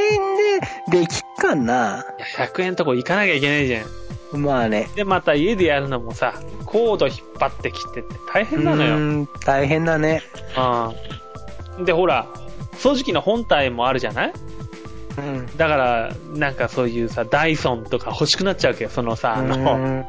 [0.91, 2.05] でできっかな。
[2.38, 4.41] や、100円とこ行かなきゃいけないじゃん。
[4.41, 4.89] まあね。
[4.95, 6.34] で、また家でやるのもさ、
[6.66, 8.95] コード引っ張ってきてって大変なのよ。
[8.95, 10.22] うん、大変だね。
[11.78, 11.86] うん。
[11.86, 12.28] で、ほら、
[12.74, 14.34] 掃除機の本体もあるじゃない？
[15.18, 15.57] うん。
[15.57, 18.89] だから、なんかそういうさ、ダイソンとか欲しくなっちゃうわけよ。
[18.89, 20.05] そのさ、あうの、ん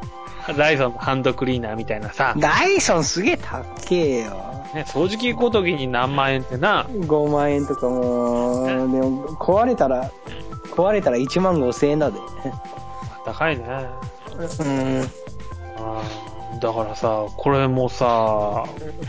[0.57, 4.51] ダイソンのハンドクリーナーみたいなさ、ダイソンすげえ高えよ。
[4.73, 10.09] ね、掃除機ごときに何万円ってな、5万円とかもう、でも壊れたら、
[10.71, 12.19] 壊れたら1万5千円だで。
[13.25, 13.65] 高いね。
[14.59, 16.59] うん。
[16.59, 18.65] だからさ、これもさ、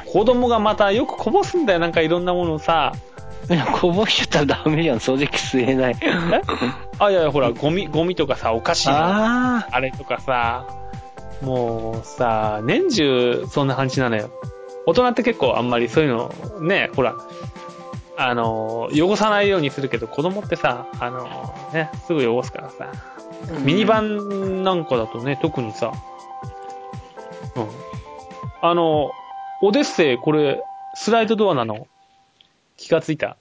[0.06, 2.92] 子供がまたよくこぼすんだよ、なんかいろんなものをさ。
[3.50, 5.96] いやこぼしちゃったらダメじゃん、掃除機吸えない。
[6.98, 10.66] あ、いやいや、ほら、ゴミ、ゴミとかさ、お菓子のああれとかさ、
[11.42, 14.30] もうさ、年中そんな感じなのよ。
[14.86, 17.16] 大人って結構あんまりそういうの、ね、ほら、
[18.16, 25.92] あの、汚さないようにするけど、子供ってさ、あの、ね、すぐ汚すからさ、ーミニバンなんかだとね、特にさ、
[27.56, 27.68] うん。
[28.60, 29.10] あの、
[29.60, 30.62] オデッセイ、これ、
[30.94, 31.86] スライドドアなの？
[32.76, 33.36] 気がついた？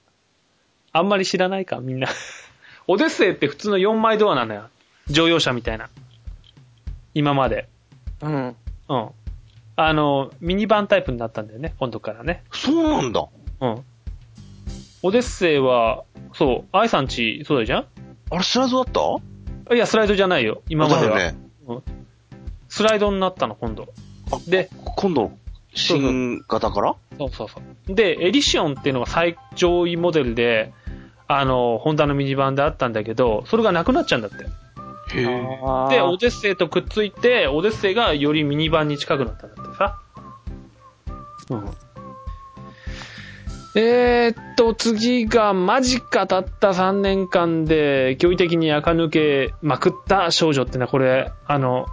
[0.92, 2.08] あんまり知らないか、みんな。
[2.88, 4.68] オデッセイって普通の4枚ドアなのよ。
[5.08, 5.88] 乗用車みたいな。
[7.14, 7.68] 今まで。
[8.22, 8.56] うん。
[8.88, 9.08] うん。
[9.74, 12.44] あの、ミニバンタイプになったんだよね、今度からね。
[12.52, 13.26] そうなんだ。
[13.60, 13.84] うん。
[15.02, 16.04] オデッセイは、
[16.34, 17.86] そう、アイさんち、そうだじゃん？
[18.30, 19.20] あれスライドだっ
[19.66, 19.74] た？
[19.74, 21.18] いや、スライドじゃないよ、今までは。
[21.18, 21.38] だよね。
[22.68, 23.88] スライドになったの、今度。
[24.30, 25.32] あで、今度、
[25.74, 26.94] 新型から？
[27.18, 27.94] そうそうそう。
[27.94, 30.72] で、エディションっていうのが最上位モデルで、
[31.26, 34.46] あの、ホンダのミニバンであったんだけど、それがなくなっちゃうんだって。
[35.14, 39.98] で、オデッセイとくっついて、オデッセイがよりミニバンに近くなったんだってさ。
[41.50, 41.70] うん。
[43.74, 51.86] えー、っと、次が、マジかたった3年間で、驚異的に垢抜けまくった少女ってのは、これ、あの、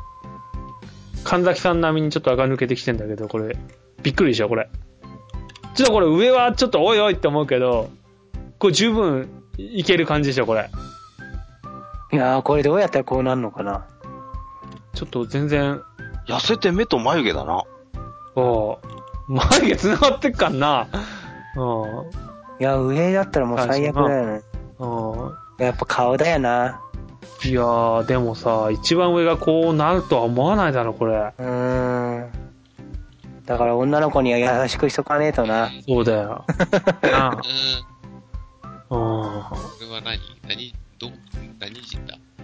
[1.24, 3.58] 神崎さん並みにちょっと垢抜けてきてんだけど、これ、
[4.04, 4.70] びっくりでしょ、これ。
[5.76, 7.90] ちょっとこれ上はちょっとおいおいって思うけど、
[8.58, 10.70] これ十分いける感じでしょ、これ。
[12.12, 13.86] いやー、これどうやったらこうなるのかな。
[14.94, 15.82] ちょっと全然、
[16.28, 17.64] 痩せて目と眉毛だな。
[18.36, 18.78] おう
[19.28, 20.88] 眉毛繋がってっかんな。
[21.56, 22.10] うん。
[22.60, 24.42] いや、上だったらもう最悪だよね。
[24.80, 24.86] う
[25.62, 25.66] ん。
[25.66, 26.82] やっぱ顔だよな。
[27.46, 31.14] いやー、でもさ、一番上がこうなるとは思わないだろ、これ。
[31.14, 32.32] うーん。
[33.46, 35.70] だから女の子には優しくしとかねえとな。
[35.88, 36.46] そうだよ。
[37.02, 37.42] な
[38.90, 39.24] うん。
[39.24, 40.20] あこれは何？
[40.48, 40.76] 何？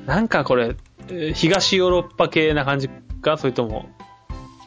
[0.05, 0.75] なんかこれ、
[1.09, 2.89] えー東ヨーロッパ系な感じ
[3.21, 3.37] か？
[3.37, 3.89] それとも。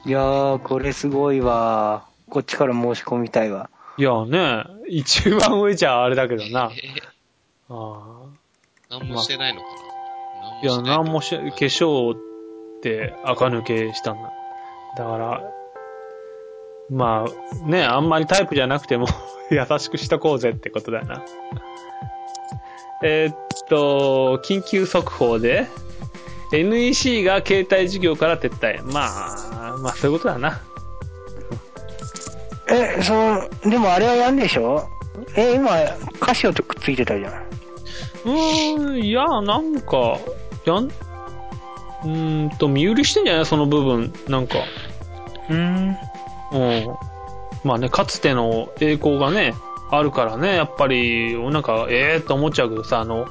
[0.05, 2.07] いやー、これすごいわ。
[2.31, 3.71] こっちから申し込みたいわ。
[3.97, 6.71] いやね、一番上じゃあれだけどな。
[6.73, 7.01] え
[7.69, 10.99] あー、何もしてないのかーいや、な？
[10.99, 12.19] なんもし、化粧っ
[12.83, 14.33] て垢抜けしたんだ。
[14.97, 15.43] だから、
[16.91, 19.07] まあ、ね、あんまりタイプじゃなくても
[19.51, 21.23] 優しくしとこうぜってことだよな。
[23.03, 23.37] えーっ
[23.69, 25.67] と、緊急速報で、
[26.53, 28.83] NEC が携帯事業から撤退。
[28.85, 29.07] ま
[29.75, 30.61] あ、まあそういうことだな。
[32.71, 34.89] え、その、でもあれはやんでしょ？
[35.37, 35.71] え、今、
[36.21, 37.33] カシオとくっついてたじゃん。
[37.33, 40.19] うーん、いや、なんか、
[40.65, 43.47] やん、うーんと、見売りしてんじゃない？
[43.47, 44.13] その部分。
[44.29, 44.59] なんか。
[45.49, 45.97] うーん。
[46.53, 46.59] う
[46.91, 46.97] ん。
[47.65, 49.55] まあね、かつての栄光がね、
[49.91, 53.27] あるからね、やっぱり、なんか、ええー、と思っちゃうけどさ、あの、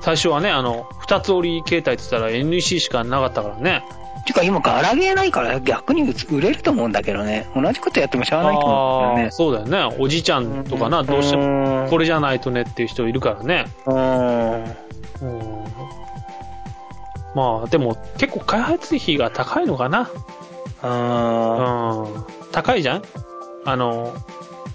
[0.00, 3.84] 最初はね、あの、二つ折り携帯って言ったら NEC しかなかったからね。
[4.24, 7.48] てか今ガラゲーないから逆に売れると思うんだけどね。
[7.56, 9.96] 同じことやってもしゃあないと思うんだよああー、そうだよね。
[9.98, 13.66] おじいちゃんとかな、どうしても、もこれじゃないとねっていう人いるからね。
[13.86, 13.96] うん。
[14.64, 15.64] うん。
[17.34, 20.08] まあ、でも、結構開発費が高いのかな。
[20.82, 22.24] あうん。
[22.52, 23.02] 高いじゃん？
[23.64, 24.12] あの、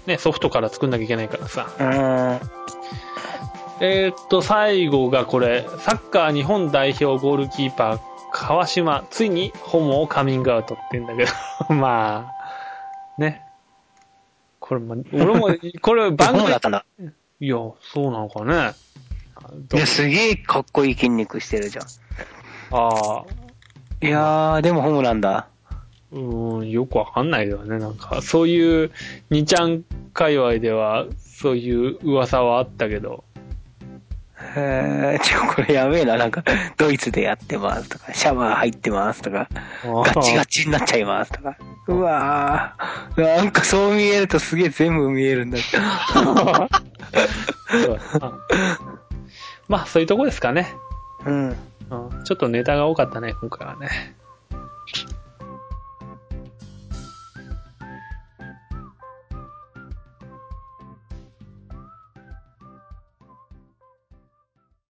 [0.08, 1.68] ね、ソフトから作んなきゃいけないからさ。
[1.76, 2.50] ーうん。
[3.80, 8.00] えーっと、最後がこれ、サッカー日本代表ゴールキーパー、
[8.32, 11.30] 川島、ついにホモをカミングアウトって言うんだけど、
[11.74, 13.44] まあ、ね。
[14.60, 15.50] これ、ま、俺も、
[15.82, 16.86] これ番組どうだっ、たんだ
[17.40, 18.72] いや、そうなのかね。
[19.74, 21.84] いや、すげえかっこいい筋肉してるじゃん。
[22.70, 23.24] ああ、
[24.00, 25.48] いやー、でもホモなんだ。
[26.12, 27.78] うーん、よくわかんないけどね。
[27.78, 28.90] なんか、そういう、
[29.30, 33.24] 2ちゃん界隈では、そういう噂はあったけど、
[34.56, 36.16] へー、ちょ、これやべえな。
[36.16, 36.44] なんか、
[36.76, 39.48] ドイツでやってますとか、シャワー入ってますとか、
[39.84, 41.56] ガチガチになっちゃいますとか。
[41.88, 45.58] うわー、なんかそう見えるとすげえ全部見えるんだ。
[46.12, 46.34] そう
[48.20, 48.38] だな
[49.68, 50.72] まあ、そういうとこですかね。
[51.26, 51.48] うん。
[51.48, 51.56] うん
[52.24, 54.14] ちょっとネタが多かったね、今回はね。